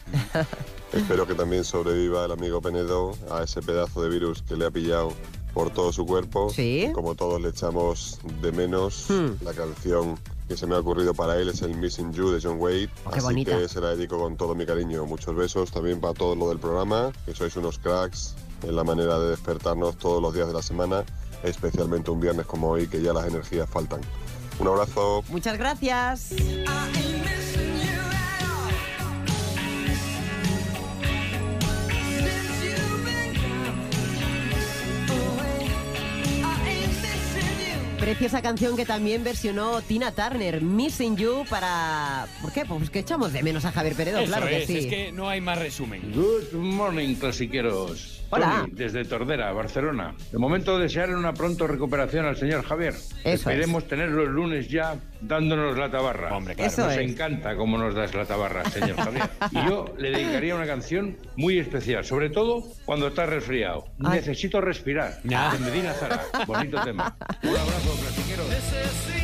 Espero 0.92 1.26
que 1.26 1.34
también 1.34 1.64
sobreviva 1.64 2.24
el 2.24 2.32
amigo 2.32 2.60
Penedo 2.60 3.12
a 3.30 3.42
ese 3.44 3.62
pedazo 3.62 4.02
de 4.02 4.08
virus 4.08 4.42
que 4.42 4.56
le 4.56 4.66
ha 4.66 4.70
pillado 4.70 5.12
por 5.54 5.70
todo 5.70 5.92
su 5.92 6.04
cuerpo. 6.06 6.50
Sí. 6.50 6.90
Como 6.94 7.14
todos 7.14 7.40
le 7.40 7.50
echamos 7.50 8.18
de 8.40 8.52
menos, 8.52 9.06
Hmm. 9.08 9.32
la 9.44 9.52
canción 9.52 10.18
que 10.48 10.56
se 10.56 10.66
me 10.66 10.74
ha 10.74 10.78
ocurrido 10.80 11.14
para 11.14 11.38
él 11.38 11.48
es 11.50 11.62
el 11.62 11.76
Missing 11.76 12.12
You 12.12 12.30
de 12.32 12.40
John 12.42 12.56
Wade. 12.60 12.90
Oh, 13.04 13.10
qué 13.10 13.18
Así 13.18 13.24
bonita. 13.26 13.56
que 13.58 13.68
se 13.68 13.80
la 13.80 13.90
dedico 13.90 14.18
con 14.18 14.36
todo 14.36 14.54
mi 14.54 14.66
cariño. 14.66 15.04
Muchos 15.06 15.34
besos 15.36 15.70
también 15.70 16.00
para 16.00 16.14
todo 16.14 16.34
lo 16.34 16.48
del 16.48 16.58
programa, 16.58 17.12
que 17.24 17.34
sois 17.34 17.54
unos 17.56 17.78
cracks 17.78 18.34
en 18.64 18.74
la 18.74 18.82
manera 18.84 19.18
de 19.20 19.30
despertarnos 19.30 19.96
todos 19.98 20.20
los 20.20 20.34
días 20.34 20.48
de 20.48 20.52
la 20.54 20.62
semana, 20.62 21.04
especialmente 21.42 22.10
un 22.10 22.20
viernes 22.20 22.46
como 22.46 22.70
hoy, 22.70 22.86
que 22.86 23.00
ya 23.02 23.12
las 23.12 23.26
energías 23.26 23.68
faltan. 23.68 24.00
Un 24.62 24.68
abrazo. 24.68 25.24
Muchas 25.28 25.58
gracias. 25.58 26.34
Preciosa 37.98 38.40
canción 38.40 38.76
que 38.76 38.86
también 38.86 39.24
versionó 39.24 39.82
Tina 39.82 40.12
Turner, 40.12 40.60
Missing 40.62 41.16
You, 41.16 41.44
para... 41.50 42.28
¿Por 42.40 42.52
qué? 42.52 42.64
Pues 42.64 42.88
que 42.90 43.00
echamos 43.00 43.32
de 43.32 43.42
menos 43.42 43.64
a 43.64 43.72
Javier 43.72 43.96
Peredo, 43.96 44.18
Eso 44.18 44.28
claro 44.28 44.46
que 44.46 44.62
es, 44.62 44.66
sí. 44.68 44.78
es 44.78 44.86
que 44.86 45.10
no 45.10 45.28
hay 45.28 45.40
más 45.40 45.58
resumen. 45.58 46.12
Good 46.12 46.52
morning, 46.52 47.16
clasiqueros. 47.16 48.21
Hola. 48.34 48.60
Tony, 48.62 48.72
desde 48.72 49.04
Tordera, 49.04 49.52
Barcelona. 49.52 50.14
De 50.30 50.38
momento, 50.38 50.78
desear 50.78 51.10
una 51.14 51.34
pronto 51.34 51.66
recuperación 51.66 52.24
al 52.24 52.34
señor 52.36 52.64
Javier. 52.64 52.94
Eso 52.94 53.14
Esperemos 53.24 53.86
tenerlo 53.86 54.22
el 54.22 54.30
lunes 54.30 54.68
ya 54.68 54.96
dándonos 55.20 55.76
la 55.76 55.90
tabarra. 55.90 56.34
Hombre, 56.34 56.54
claro. 56.54 56.70
Eso 56.72 56.82
Nos 56.86 56.94
es. 56.94 57.10
encanta 57.10 57.54
cómo 57.56 57.76
nos 57.76 57.94
das 57.94 58.14
la 58.14 58.24
tabarra, 58.24 58.64
señor 58.70 58.96
Javier. 58.96 59.28
Y 59.50 59.68
yo 59.68 59.84
le 59.98 60.10
dedicaría 60.12 60.54
una 60.54 60.66
canción 60.66 61.18
muy 61.36 61.58
especial, 61.58 62.06
sobre 62.06 62.30
todo 62.30 62.64
cuando 62.86 63.08
está 63.08 63.26
resfriado. 63.26 63.84
Ay. 64.02 64.20
Necesito 64.20 64.62
respirar. 64.62 65.18
Ya. 65.24 65.52
De 65.52 65.58
Medina 65.58 65.92
Zara. 65.92 66.22
Bonito 66.46 66.80
tema. 66.82 67.14
Un 67.42 67.50
abrazo, 67.50 67.96
clasiqueros. 68.00 69.21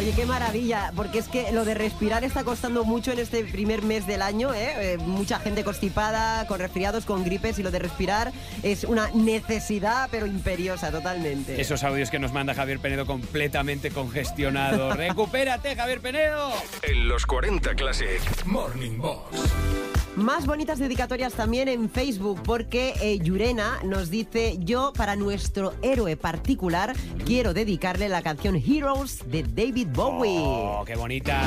Oye, 0.00 0.14
qué 0.16 0.24
maravilla, 0.24 0.92
porque 0.96 1.18
es 1.18 1.28
que 1.28 1.52
lo 1.52 1.66
de 1.66 1.74
respirar 1.74 2.24
está 2.24 2.42
costando 2.42 2.84
mucho 2.84 3.12
en 3.12 3.18
este 3.18 3.44
primer 3.44 3.82
mes 3.82 4.06
del 4.06 4.22
año, 4.22 4.54
¿eh? 4.54 4.94
Eh, 4.94 4.96
mucha 4.96 5.38
gente 5.40 5.62
constipada, 5.62 6.46
con 6.46 6.58
resfriados, 6.58 7.04
con 7.04 7.22
gripes, 7.22 7.58
y 7.58 7.62
lo 7.62 7.70
de 7.70 7.80
respirar 7.80 8.32
es 8.62 8.84
una 8.84 9.10
necesidad, 9.10 10.08
pero 10.10 10.24
imperiosa 10.24 10.90
totalmente. 10.90 11.60
Esos 11.60 11.84
audios 11.84 12.10
que 12.10 12.18
nos 12.18 12.32
manda 12.32 12.54
Javier 12.54 12.78
Penedo 12.78 13.04
completamente 13.04 13.90
congestionado. 13.90 14.90
¡Recupérate, 14.94 15.76
Javier 15.76 16.00
Penedo! 16.00 16.50
En 16.80 17.06
los 17.06 17.26
40 17.26 17.74
Classic 17.74 18.46
Morning 18.46 18.96
Box. 18.96 19.89
Más 20.20 20.44
bonitas 20.44 20.78
dedicatorias 20.78 21.32
también 21.32 21.66
en 21.68 21.88
Facebook, 21.88 22.42
porque 22.44 22.92
eh, 23.00 23.18
Yurena 23.20 23.78
nos 23.84 24.10
dice, 24.10 24.58
yo 24.58 24.92
para 24.94 25.16
nuestro 25.16 25.72
héroe 25.80 26.14
particular 26.18 26.94
quiero 27.24 27.54
dedicarle 27.54 28.10
la 28.10 28.20
canción 28.20 28.56
Heroes 28.56 29.30
de 29.30 29.44
David 29.44 29.88
Bowie. 29.94 30.42
¡Oh, 30.44 30.84
qué 30.86 30.94
bonita! 30.94 31.40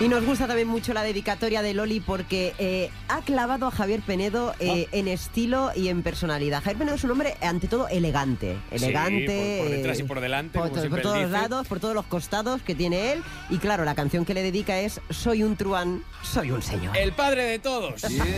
Y 0.00 0.06
nos 0.08 0.24
gusta 0.24 0.46
también 0.46 0.68
mucho 0.68 0.94
la 0.94 1.02
dedicatoria 1.02 1.60
de 1.60 1.74
Loli 1.74 1.98
porque 1.98 2.54
eh, 2.60 2.88
ha 3.08 3.20
clavado 3.22 3.66
a 3.66 3.72
Javier 3.72 4.00
Penedo 4.00 4.54
eh, 4.60 4.86
Ah. 4.86 4.90
en 4.92 5.08
estilo 5.08 5.72
y 5.74 5.88
en 5.88 6.04
personalidad. 6.04 6.58
Javier 6.62 6.78
Penedo 6.78 6.94
es 6.94 7.02
un 7.02 7.10
hombre, 7.10 7.36
ante 7.40 7.66
todo, 7.66 7.88
elegante. 7.88 8.56
Elegante. 8.70 9.56
por- 9.58 9.66
por 9.68 9.76
detrás 9.76 9.98
y 9.98 10.02
por 10.04 10.20
delante, 10.20 10.56
Por, 10.56 10.68
todos 10.70 11.14
dice. 11.18 11.26
lados, 11.28 11.66
por 11.66 11.80
todos 11.80 11.96
los 11.96 12.06
costados 12.06 12.62
que 12.62 12.76
tiene 12.76 13.10
él. 13.12 13.24
Y 13.50 13.58
claro, 13.58 13.84
la 13.84 13.96
canción 13.96 14.24
que 14.24 14.34
le 14.34 14.44
dedica 14.44 14.78
es 14.78 15.00
Soy 15.10 15.42
un 15.42 15.56
truán, 15.56 16.04
soy 16.22 16.52
un 16.52 16.62
señor. 16.62 16.96
El 16.96 17.10
padre 17.12 17.42
de 17.44 17.58
todos. 17.58 18.00
Y 18.08 18.18
es 18.18 18.22
que 18.22 18.36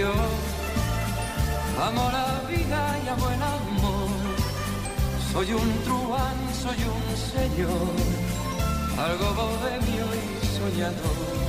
yo 0.00 0.12
amo 1.80 2.10
la 2.10 2.42
vida 2.48 2.98
y 3.04 3.08
amo 3.08 3.30
el 3.30 3.40
amor. 3.42 4.08
Soy 5.32 5.52
un 5.52 5.72
truán, 5.84 6.34
soy 6.60 6.76
un 6.76 7.16
señor, 7.16 7.92
algo 8.98 9.34
bohemio 9.34 10.06
y 10.14 10.46
soñador. 10.46 11.43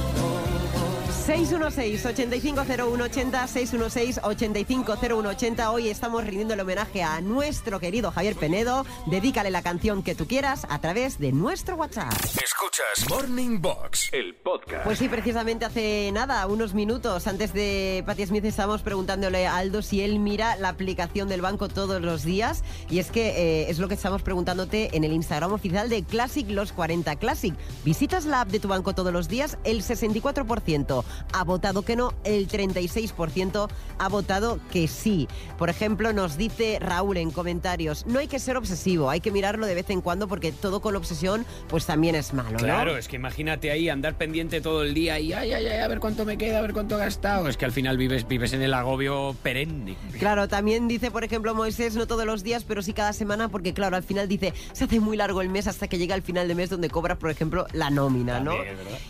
616-850180, 1.26 4.22
616-850180. 4.22 5.74
Hoy 5.74 5.90
estamos 5.90 6.24
rindiendo 6.24 6.54
el 6.54 6.60
homenaje 6.60 7.02
a 7.02 7.20
nuestro 7.22 7.80
querido 7.80 8.12
Javier 8.12 8.36
Penedo. 8.36 8.86
Dedícale 9.08 9.50
la 9.50 9.64
canción 9.64 10.04
que 10.04 10.14
tú 10.14 10.28
quieras 10.28 10.68
a 10.70 10.80
través 10.80 11.18
de 11.18 11.32
nuestro 11.32 11.78
WhatsApp. 11.78 12.14
Escuchas 12.44 13.10
Morning 13.10 13.60
Box, 13.60 14.10
el 14.12 14.36
podcast. 14.36 14.84
Pues 14.84 15.00
sí, 15.00 15.10
precisamente 15.10 15.66
hace 15.66 16.12
nada, 16.14 16.46
unos 16.46 16.76
minutos 16.76 17.26
antes 17.26 17.54
de 17.54 18.04
Patti 18.06 18.28
Smith 18.28 18.46
estábamos 18.46 18.84
preguntándole 18.84 19.48
a 19.48 19.58
Aldo 19.58 19.82
si 19.82 20.02
él 20.02 20.20
mira 20.20 20.56
la 20.58 20.70
aplicación 20.70 21.28
del 21.28 21.42
banco 21.42 21.70
todos 21.70 22.04
los 22.04 22.24
días. 22.24 22.64
Y 22.88 23.00
es 23.00 23.10
que 23.10 23.30
eh, 23.30 23.72
es 23.72 23.80
lo 23.80 23.88
que 23.88 23.96
estamos 23.96 24.22
preguntándote 24.22 24.96
en 24.96 25.04
el 25.04 25.12
Instagram 25.12 25.54
oficial 25.54 25.90
de 25.90 26.04
Classic 26.04 26.48
Los 26.52 26.72
40 26.72 27.16
Classic. 27.16 27.56
¿Visitas 27.84 28.26
la 28.26 28.42
app 28.42 28.50
de 28.50 28.60
tu 28.60 28.68
banco 28.68 28.94
todos 28.94 29.12
los 29.12 29.28
días? 29.28 29.58
El 29.64 29.82
64% 29.82 31.04
ha 31.34 31.44
votado 31.44 31.82
que 31.84 31.96
no, 31.96 32.14
el 32.24 32.48
36% 32.48 33.70
ha 33.98 34.08
votado 34.10 34.60
que 34.72 34.88
sí. 34.88 35.28
Por 35.58 35.70
ejemplo, 35.70 36.14
nos 36.14 36.38
dice 36.38 36.80
Raúl 36.80 37.18
en 37.18 37.32
comentarios, 37.32 38.06
no 38.06 38.20
hay 38.20 38.28
que 38.28 38.40
ser 38.40 38.58
obsesivo, 38.58 39.10
hay 39.10 39.22
que 39.22 39.32
mirarlo 39.32 39.66
de 39.66 39.76
vez 39.76 39.90
en 39.90 40.02
cuando 40.02 40.28
porque 40.28 40.52
todo 40.52 40.82
con 40.82 40.96
obsesión 40.96 41.46
pues 41.68 41.86
también 41.86 42.16
es 42.16 42.34
malo, 42.34 42.52
¿no? 42.52 42.58
Claro, 42.58 42.98
es 42.98 43.08
que 43.08 43.16
imagínate 43.16 43.72
ahí 43.72 43.90
andar 43.90 44.16
pendiente 44.16 44.62
todo 44.62 44.84
el 44.84 44.94
día 44.94 45.20
y 45.20 45.34
ay, 45.34 45.54
ay, 45.54 45.66
ay, 45.66 45.80
a 45.80 45.88
ver 45.88 46.00
cuánto 46.00 46.26
me 46.26 46.38
queda, 46.38 46.60
a 46.60 46.62
ver 46.62 46.74
cuánto 46.74 46.96
he 46.96 47.00
gastado. 47.00 47.48
Es 47.48 47.58
que 47.58 47.66
al 47.66 47.72
final 47.72 47.98
vives, 47.98 48.28
vives 48.28 48.54
en 48.54 48.62
el 48.62 48.74
agobio 48.74 49.36
perenne. 49.44 49.96
Claro, 50.20 50.48
también 50.48 50.88
dice, 50.88 51.12
por 51.12 51.24
ejemplo, 51.24 51.54
Moisés, 51.56 51.96
no 51.96 52.08
todos 52.08 52.26
los 52.26 52.44
días, 52.44 52.64
pero 52.64 52.82
sí 52.82 52.94
cada 52.94 53.14
semana, 53.14 53.50
porque 53.50 53.74
claro, 53.74 53.96
al 53.96 54.04
final 54.04 54.28
dice, 54.28 54.54
se 54.74 54.86
hace 54.86 55.00
muy 55.00 55.18
largo 55.18 55.42
el 55.42 55.50
mes 55.50 55.68
hasta 55.68 55.88
que 55.88 55.98
llega 55.98 56.16
el 56.16 56.22
final 56.22 56.48
de 56.48 56.56
mes 56.56 56.70
donde 56.70 56.90
cobras, 56.90 57.18
por 57.18 57.30
ejemplo, 57.30 57.68
la 57.74 57.90
nómina, 57.90 58.40
¿no? 58.40 58.54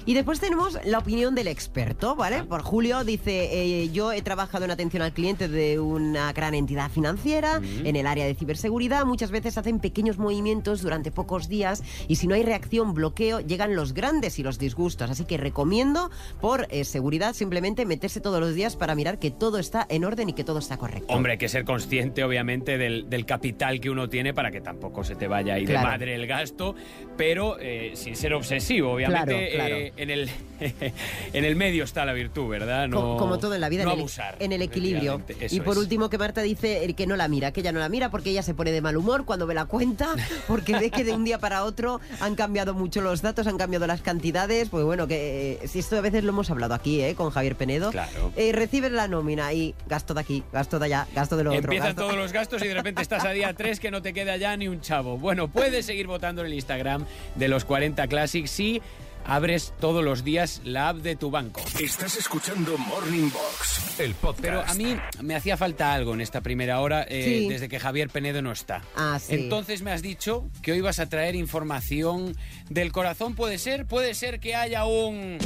Y 0.06 0.14
después 0.14 0.40
tenemos 0.40 0.78
la 0.86 1.00
opinión 1.00 1.36
del 1.36 1.48
experto, 1.48 1.95
¿vale? 2.00 2.44
Por 2.44 2.62
Julio 2.62 3.04
dice, 3.04 3.50
eh, 3.84 3.90
yo 3.92 4.12
he 4.12 4.22
trabajado 4.22 4.66
en 4.66 4.72
atención 4.72 5.02
al 5.02 5.14
cliente 5.14 5.48
de 5.48 5.80
una 5.80 6.34
gran 6.34 6.54
entidad 6.54 6.92
financiera, 6.92 7.60
Mm. 7.60 7.86
en 7.86 7.96
el 7.96 8.06
área 8.08 8.26
de 8.26 8.36
ciberseguridad, 8.36 9.06
muchas 9.06 9.32
veces 9.32 9.58
hacen 9.58 9.80
pequeños 9.80 10.18
movimientos 10.18 10.82
durante 10.82 11.10
pocos 11.12 11.48
días 11.48 11.84
y 12.08 12.16
si 12.18 12.28
no 12.28 12.36
hay 12.36 12.44
reacción, 12.44 12.94
bloqueo, 12.94 13.40
llegan 13.40 13.76
los 13.76 13.94
grandes 13.94 14.38
y 14.40 14.44
los 14.44 14.60
disgustos. 14.60 15.10
Así 15.10 15.26
que 15.26 15.38
recomiendo, 15.38 16.12
por 16.42 16.68
eh, 16.70 16.84
seguridad, 16.84 17.34
simplemente 17.34 17.86
meterse 17.86 18.20
todos 18.20 18.40
los 18.40 18.54
días 18.56 18.76
para 18.76 18.94
mirar 18.96 19.18
que 19.20 19.32
todo 19.32 19.58
está 19.58 19.86
en 19.90 20.04
orden 20.04 20.30
y 20.30 20.34
que 20.34 20.44
todo 20.44 20.60
está 20.60 20.78
correcto. 20.78 21.14
Hombre, 21.14 21.34
hay 21.34 21.38
que 21.38 21.48
ser 21.50 21.64
consciente, 21.64 22.24
obviamente, 22.24 22.78
del, 22.78 23.10
del 23.10 23.26
capital 23.26 23.80
que 23.80 23.90
uno 23.90 24.10
tiene 24.10 24.34
para 24.34 24.52
que 24.52 24.60
tampoco 24.62 25.04
se 25.04 25.16
te 25.16 25.28
vaya 25.28 25.54
ahí 25.56 25.66
Claro. 25.66 25.88
de 25.88 25.92
madre 25.94 26.16
el 26.16 26.28
gasto, 26.28 26.76
pero 27.18 27.58
eh, 27.60 27.92
sin 27.96 28.16
ser 28.16 28.34
obsesivo, 28.34 28.92
obviamente. 28.92 29.52
Claro, 29.52 29.56
claro. 29.56 29.76
eh, 29.78 29.94
en, 29.98 30.10
el, 30.10 30.30
en 31.34 31.46
el 31.46 31.56
medio 31.56 31.85
está 31.86 32.04
la 32.06 32.12
virtud, 32.14 32.50
¿verdad? 32.50 32.88
No, 32.88 33.02
Co- 33.02 33.18
como 33.18 33.40
todo 33.40 33.56
en 33.56 33.62
la 33.62 33.70
vida, 33.70 33.84
no 33.84 33.92
en, 33.92 33.96
el, 33.96 34.00
abusar. 34.02 34.36
en 34.40 34.52
el 34.52 34.62
equilibrio. 34.62 35.22
Y 35.50 35.60
por 35.62 35.76
es. 35.76 35.80
último, 35.80 36.10
que 36.10 36.18
Marta 36.18 36.42
dice 36.42 36.94
que 36.96 37.08
no 37.08 37.16
la 37.16 37.28
mira, 37.28 37.52
que 37.52 37.62
ella 37.62 37.72
no 37.72 37.80
la 37.80 37.88
mira 37.90 38.12
porque 38.12 38.32
ella 38.32 38.44
se 38.44 38.54
pone 38.54 38.72
de 38.72 38.82
mal 38.82 38.98
humor 38.98 39.26
cuando 39.26 39.48
ve 39.48 39.54
la 39.54 39.66
cuenta, 39.66 40.10
porque 40.48 40.78
ve 40.78 40.92
que 40.92 41.04
de 41.04 41.14
un 41.14 41.24
día 41.24 41.40
para 41.40 41.64
otro 41.64 42.02
han 42.20 42.36
cambiado 42.36 42.74
mucho 42.74 43.02
los 43.02 43.22
datos, 43.22 43.48
han 43.48 43.58
cambiado 43.58 43.88
las 43.88 44.02
cantidades. 44.02 44.70
Pues 44.70 44.84
bueno, 44.84 45.08
que 45.08 45.60
eh, 45.64 45.68
si 45.68 45.80
esto 45.80 45.98
a 45.98 46.02
veces 46.02 46.24
lo 46.24 46.32
hemos 46.32 46.52
hablado 46.52 46.74
aquí, 46.74 47.02
¿eh? 47.02 47.16
con 47.16 47.30
Javier 47.30 47.56
Penedo. 47.56 47.92
Claro. 47.92 48.32
Eh, 48.36 48.52
recibes 48.52 48.92
la 48.92 49.08
nómina 49.08 49.54
y 49.54 49.74
gasto 49.88 50.14
de 50.14 50.22
aquí, 50.22 50.44
gasto 50.52 50.80
de 50.80 50.86
allá, 50.86 51.08
gasto 51.16 51.38
de 51.38 51.44
lo 51.44 51.52
otro. 51.52 51.64
Empiezan 51.72 51.96
todos 51.96 52.16
los 52.16 52.32
gastos 52.34 52.64
y 52.64 52.68
de 52.68 52.74
repente 52.74 53.02
estás 53.02 53.24
a 53.26 53.32
día 53.32 53.54
3 53.54 53.80
que 53.80 53.92
no 53.92 54.02
te 54.02 54.14
queda 54.14 54.38
ya 54.38 54.56
ni 54.58 54.68
un 54.68 54.82
chavo. 54.82 55.18
Bueno, 55.18 55.48
puedes 55.48 55.86
seguir 55.86 56.08
votando 56.08 56.42
en 56.42 56.48
el 56.48 56.54
Instagram 56.54 57.06
de 57.36 57.48
los 57.48 57.66
40 57.66 58.08
Classics 58.08 58.50
si 58.50 58.82
abres 59.26 59.74
todos 59.80 60.04
los 60.04 60.24
días 60.24 60.62
la 60.64 60.90
app 60.90 60.98
de 60.98 61.16
tu 61.16 61.32
banco. 61.32 61.62
Estás 61.80 62.16
escuchando 62.18 62.78
Morning 62.78 63.30
Box, 63.32 64.00
el 64.00 64.14
podcast. 64.14 64.42
Pero 64.42 64.62
a 64.66 64.74
mí 64.76 64.98
me 65.22 65.36
hacía 65.36 65.58
falta 65.58 65.94
algo 65.94 66.14
en 66.14 66.22
esta 66.22 66.42
primera 66.42 66.80
hora 66.82 67.04
eh, 67.10 67.24
Sí. 67.26 67.48
desde 67.50 67.68
que 67.70 67.80
Javier 67.80 68.10
Penedo 68.10 68.42
no 68.42 68.52
está. 68.52 68.82
Ah, 68.96 69.20
sí. 69.20 69.34
Entonces 69.36 69.82
me 69.82 69.92
has 69.92 70.02
dicho 70.02 70.48
que 70.62 70.72
hoy 70.74 70.82
vas 70.82 71.00
a 71.00 71.08
traer 71.10 71.36
información 71.36 72.36
del 72.70 72.92
corazón. 72.92 73.36
¿Puede 73.36 73.58
ser? 73.58 73.86
¿Puede 73.86 74.14
ser 74.14 74.40
que 74.40 74.56
haya 74.56 74.86
un... 74.86 75.38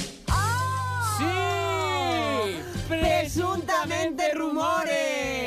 ¡Sí! 1.17 1.25
Presuntamente 2.87 4.33
rumores. 4.33 5.38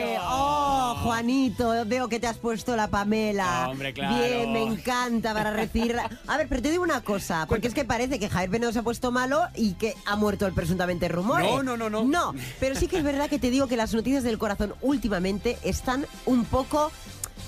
Juanito, 1.02 1.72
veo 1.86 2.08
que 2.08 2.20
te 2.20 2.26
has 2.26 2.38
puesto 2.38 2.76
la 2.76 2.88
Pamela. 2.88 3.68
Hombre, 3.70 3.92
claro. 3.92 4.14
Bien, 4.16 4.52
me 4.52 4.62
encanta 4.62 5.34
para 5.34 5.50
recibirla. 5.50 6.08
A 6.26 6.36
ver, 6.36 6.46
pero 6.48 6.62
te 6.62 6.70
digo 6.70 6.82
una 6.82 7.00
cosa, 7.00 7.46
porque 7.48 7.66
es 7.68 7.74
que 7.74 7.84
parece 7.84 8.18
que 8.18 8.28
Javier 8.28 8.50
Penedo 8.50 8.72
se 8.72 8.78
ha 8.78 8.82
puesto 8.82 9.10
malo 9.10 9.42
y 9.56 9.72
que 9.74 9.94
ha 10.06 10.16
muerto 10.16 10.46
el 10.46 10.52
presuntamente 10.52 11.08
rumores. 11.08 11.50
No, 11.50 11.62
no, 11.62 11.76
no, 11.76 11.90
no. 11.90 12.04
No, 12.04 12.34
pero 12.60 12.74
sí 12.76 12.86
que 12.86 12.98
es 12.98 13.04
verdad 13.04 13.28
que 13.28 13.38
te 13.38 13.50
digo 13.50 13.66
que 13.66 13.76
las 13.76 13.92
noticias 13.94 14.22
del 14.22 14.38
corazón 14.38 14.74
últimamente 14.80 15.58
están 15.64 16.06
un 16.24 16.44
poco 16.44 16.92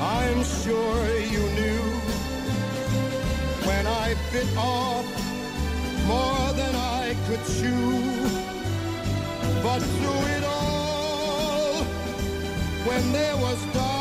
I'm 0.00 0.42
sure 0.44 1.20
you 1.30 1.42
knew 1.54 1.82
when 3.66 3.86
I 3.86 4.14
bit 4.32 4.48
off 4.56 5.04
more 6.06 6.52
than 6.54 6.74
I 6.74 7.14
could 7.28 7.44
chew. 7.44 8.00
But 9.62 9.80
through 9.80 10.26
it 10.36 10.44
all, 10.44 10.61
when 12.86 13.12
there 13.12 13.36
was 13.36 13.64
doubt, 13.66 13.91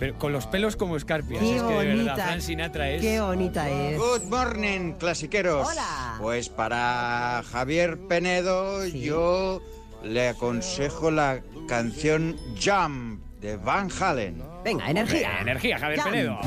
Pero 0.00 0.18
con 0.18 0.32
los 0.32 0.46
pelos 0.46 0.76
como 0.76 0.96
escarpias. 0.96 1.42
Qué 1.42 1.56
es 1.56 1.62
que 1.62 1.68
de 1.68 1.76
verdad, 1.76 1.94
bonita. 1.94 2.14
Fran 2.14 2.40
Sinatra 2.40 2.90
es. 2.90 3.02
Qué 3.02 3.20
bonita 3.20 3.68
es. 3.68 3.98
Good 3.98 4.22
morning, 4.30 4.92
clasiqueros. 4.94 5.68
Hola. 5.68 6.16
Pues 6.18 6.48
para 6.48 7.42
Javier 7.52 7.98
Penedo 8.08 8.86
yo 8.86 9.62
le 10.02 10.30
aconsejo 10.30 11.10
la 11.10 11.42
canción 11.68 12.38
Jump 12.58 13.22
de 13.40 13.58
Van 13.58 13.90
Halen. 14.00 14.42
Venga, 14.64 14.90
energía. 14.90 15.28
Venga, 15.28 15.40
energía, 15.42 15.78
Javier. 15.78 16.02
Penedo. 16.02 16.40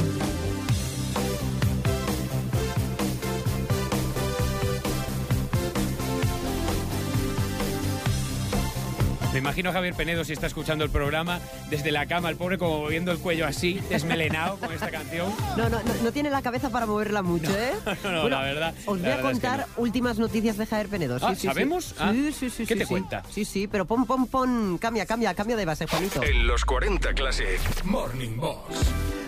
Imagino 9.43 9.71
a 9.71 9.73
Javier 9.73 9.93
Penedo, 9.93 10.23
si 10.23 10.31
está 10.31 10.47
escuchando 10.47 10.85
el 10.85 10.89
programa, 10.89 11.39
desde 11.69 11.91
la 11.91 12.05
cama, 12.05 12.29
el 12.29 12.37
pobre 12.37 12.57
como 12.57 12.79
moviendo 12.79 13.11
el 13.11 13.17
cuello 13.19 13.45
así, 13.45 13.79
desmelenado 13.89 14.57
con 14.57 14.71
esta 14.71 14.89
canción. 14.89 15.33
No, 15.57 15.67
no, 15.69 15.83
no, 15.83 15.93
no 16.01 16.11
tiene 16.13 16.29
la 16.29 16.41
cabeza 16.41 16.69
para 16.69 16.85
moverla 16.85 17.21
mucho, 17.21 17.51
¿eh? 17.51 17.73
No, 18.03 18.11
no, 18.11 18.21
Bueno, 18.21 18.37
la 18.37 18.41
verdad. 18.43 18.73
Os 18.85 18.99
voy 18.99 18.99
a 18.99 19.01
verdad 19.01 19.11
es 19.11 19.17
que 19.17 19.21
contar 19.31 19.67
últimas 19.75 20.17
noticias 20.17 20.57
de 20.57 20.65
Javier 20.65 20.87
Penedo. 20.87 21.19
Sí, 21.19 21.25
Ah, 21.27 21.35
sí, 21.35 21.41
sí. 21.41 21.47
¿sabemos? 21.47 21.95
Ah, 21.99 22.11
Sí, 22.13 22.31
sí, 22.31 22.49
sí. 22.49 22.65
¿qué 22.65 22.73
sí, 22.73 22.79
te 22.79 22.85
sí. 22.85 22.89
cuenta? 22.89 23.23
Sí, 23.29 23.43
sí, 23.45 23.67
pero 23.67 23.85
pon, 23.85 24.05
pon, 24.05 24.27
pon. 24.27 24.77
Cambia, 24.77 25.05
cambia, 25.05 25.33
cambia 25.33 25.57
de 25.57 25.65
base, 25.65 25.87
Juanito. 25.87 26.23
En 26.23 26.47
los 26.47 26.63
40 26.63 27.13
Classic 27.13 27.59
Morning 27.83 28.37
Box. 28.37 28.77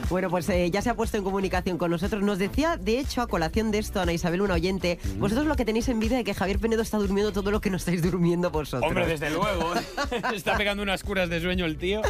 Bueno, 0.10 0.30
pues 0.30 0.48
eh, 0.50 0.70
ya 0.72 0.82
se 0.82 0.89
ha 0.89 0.96
puesto 0.96 1.18
en 1.18 1.24
comunicación 1.24 1.78
con 1.78 1.91
nosotros. 1.91 2.22
Nos 2.22 2.38
decía, 2.38 2.78
de 2.78 3.00
hecho, 3.00 3.22
a 3.22 3.28
colación 3.28 3.72
de 3.72 3.80
esto, 3.80 4.00
Ana 4.00 4.13
Isabel, 4.13 4.41
una 4.41 4.54
oyente, 4.54 5.00
vosotros 5.18 5.48
lo 5.48 5.56
que 5.56 5.65
tenéis 5.65 5.89
envidia 5.89 6.18
de 6.18 6.24
que 6.24 6.34
Javier 6.34 6.60
Penedo 6.60 6.82
está 6.82 6.98
durmiendo 6.98 7.32
todo 7.32 7.52
lo 7.52 7.62
que 7.62 7.70
no 7.70 7.78
estáis 7.78 8.02
durmiendo 8.02 8.52
vosotros. 8.52 8.88
Hombre, 8.88 9.08
desde 9.08 9.30
luego. 9.30 9.74
Está 10.34 10.58
pegando 10.58 10.84
unas 10.84 11.04
curas 11.04 11.30
de 11.30 11.41
sueño 11.41 11.65
el 11.65 11.78
tío. 11.78 12.02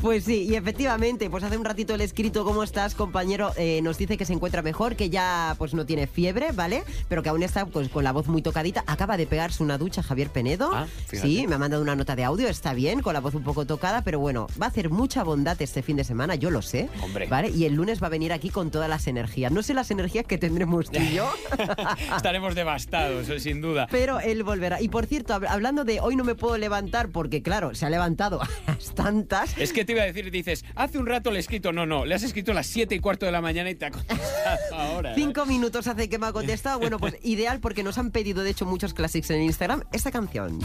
Pues 0.00 0.24
sí, 0.24 0.46
y 0.48 0.54
efectivamente, 0.54 1.28
pues 1.30 1.44
hace 1.44 1.56
un 1.56 1.64
ratito 1.64 1.94
el 1.94 2.00
escrito, 2.00 2.44
¿cómo 2.44 2.62
estás, 2.62 2.94
compañero? 2.94 3.52
Eh, 3.56 3.80
nos 3.82 3.98
dice 3.98 4.16
que 4.16 4.24
se 4.24 4.32
encuentra 4.32 4.62
mejor, 4.62 4.96
que 4.96 5.10
ya 5.10 5.54
pues 5.58 5.74
no 5.74 5.86
tiene 5.86 6.06
fiebre, 6.06 6.52
¿vale? 6.52 6.84
Pero 7.08 7.22
que 7.22 7.28
aún 7.28 7.42
está 7.42 7.66
pues 7.66 7.88
con 7.88 8.04
la 8.04 8.12
voz 8.12 8.28
muy 8.28 8.42
tocadita. 8.42 8.84
Acaba 8.86 9.16
de 9.16 9.26
pegarse 9.26 9.62
una 9.62 9.78
ducha 9.78 10.02
Javier 10.02 10.30
Penedo. 10.30 10.70
Ah, 10.72 10.86
sí, 11.10 11.46
me 11.46 11.56
ha 11.56 11.58
mandado 11.58 11.82
una 11.82 11.96
nota 11.96 12.16
de 12.16 12.24
audio, 12.24 12.48
está 12.48 12.74
bien, 12.74 13.00
con 13.00 13.14
la 13.14 13.20
voz 13.20 13.34
un 13.34 13.42
poco 13.42 13.66
tocada, 13.66 14.02
pero 14.02 14.18
bueno, 14.18 14.46
va 14.60 14.66
a 14.66 14.68
hacer 14.68 14.90
mucha 14.90 15.24
bondad 15.24 15.60
este 15.60 15.82
fin 15.82 15.96
de 15.96 16.04
semana, 16.04 16.34
yo 16.34 16.50
lo 16.50 16.62
sé. 16.62 16.88
Hombre. 17.02 17.26
¿Vale? 17.26 17.39
Y 17.48 17.64
el 17.64 17.74
lunes 17.74 18.02
va 18.02 18.06
a 18.08 18.10
venir 18.10 18.32
aquí 18.32 18.50
con 18.50 18.70
todas 18.70 18.88
las 18.88 19.06
energías. 19.06 19.50
No 19.52 19.62
sé 19.62 19.74
las 19.74 19.90
energías 19.90 20.24
que 20.26 20.38
tendremos 20.38 20.90
tú 20.90 21.00
y 21.00 21.14
yo. 21.14 21.32
Estaremos 22.16 22.54
devastados, 22.54 23.28
eh, 23.28 23.40
sin 23.40 23.60
duda. 23.60 23.86
Pero 23.90 24.20
él 24.20 24.42
volverá. 24.42 24.80
Y 24.80 24.88
por 24.88 25.06
cierto, 25.06 25.34
hab- 25.34 25.48
hablando 25.48 25.84
de 25.84 26.00
hoy 26.00 26.16
no 26.16 26.24
me 26.24 26.34
puedo 26.34 26.56
levantar 26.58 27.08
porque, 27.10 27.42
claro, 27.42 27.74
se 27.74 27.86
ha 27.86 27.90
levantado 27.90 28.42
a 28.42 28.48
las 28.66 28.94
tantas. 28.94 29.56
Es 29.58 29.72
que 29.72 29.84
te 29.84 29.92
iba 29.92 30.02
a 30.02 30.06
decir, 30.06 30.30
dices, 30.30 30.64
hace 30.74 30.98
un 30.98 31.06
rato 31.06 31.30
le 31.30 31.38
he 31.38 31.40
escrito, 31.40 31.72
no, 31.72 31.86
no, 31.86 32.04
le 32.04 32.14
has 32.14 32.22
escrito 32.22 32.52
a 32.52 32.54
las 32.54 32.66
7 32.66 32.94
y 32.94 32.98
cuarto 33.00 33.26
de 33.26 33.32
la 33.32 33.40
mañana 33.40 33.70
y 33.70 33.74
te 33.74 33.86
ha 33.86 33.90
contestado 33.90 34.58
ahora. 34.76 35.14
Cinco 35.14 35.46
minutos 35.46 35.86
hace 35.86 36.08
que 36.08 36.18
me 36.18 36.26
ha 36.26 36.32
contestado. 36.32 36.78
Bueno, 36.78 36.98
pues 36.98 37.16
ideal 37.22 37.60
porque 37.60 37.82
nos 37.82 37.98
han 37.98 38.10
pedido, 38.10 38.42
de 38.42 38.50
hecho, 38.50 38.66
muchos 38.66 38.94
classics 38.94 39.30
en 39.30 39.42
Instagram 39.42 39.82
esta 39.92 40.10
canción. 40.10 40.58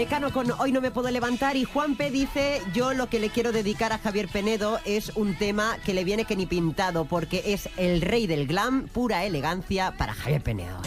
Mecano 0.00 0.32
con 0.32 0.50
Hoy 0.52 0.72
no 0.72 0.80
me 0.80 0.90
puedo 0.90 1.10
levantar 1.10 1.58
y 1.58 1.64
Juanpe 1.64 2.10
dice, 2.10 2.62
yo 2.72 2.94
lo 2.94 3.10
que 3.10 3.20
le 3.20 3.28
quiero 3.28 3.52
dedicar 3.52 3.92
a 3.92 3.98
Javier 3.98 4.28
Penedo 4.28 4.80
es 4.86 5.12
un 5.14 5.36
tema 5.36 5.76
que 5.84 5.92
le 5.92 6.04
viene 6.04 6.24
que 6.24 6.36
ni 6.36 6.46
pintado 6.46 7.04
porque 7.04 7.42
es 7.44 7.68
el 7.76 8.00
rey 8.00 8.26
del 8.26 8.46
glam, 8.46 8.88
pura 8.88 9.26
elegancia 9.26 9.92
para 9.98 10.14
Javier 10.14 10.40
Penedo. 10.40 10.80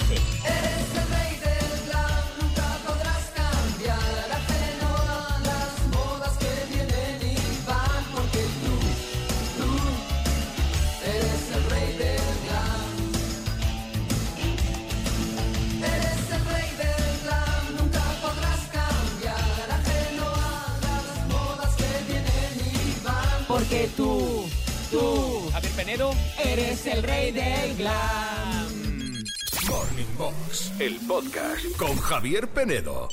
Tú, 24.03 24.45
tú 24.91 25.49
Javier 25.51 25.71
Penedo, 25.73 26.11
eres 26.43 26.85
el 26.87 27.03
rey 27.03 27.31
del 27.31 27.75
glam. 27.77 29.23
Morning 29.69 30.17
Box, 30.17 30.71
el 30.79 30.95
podcast 31.07 31.65
con 31.77 31.95
Javier 31.97 32.47
Penedo. 32.49 33.07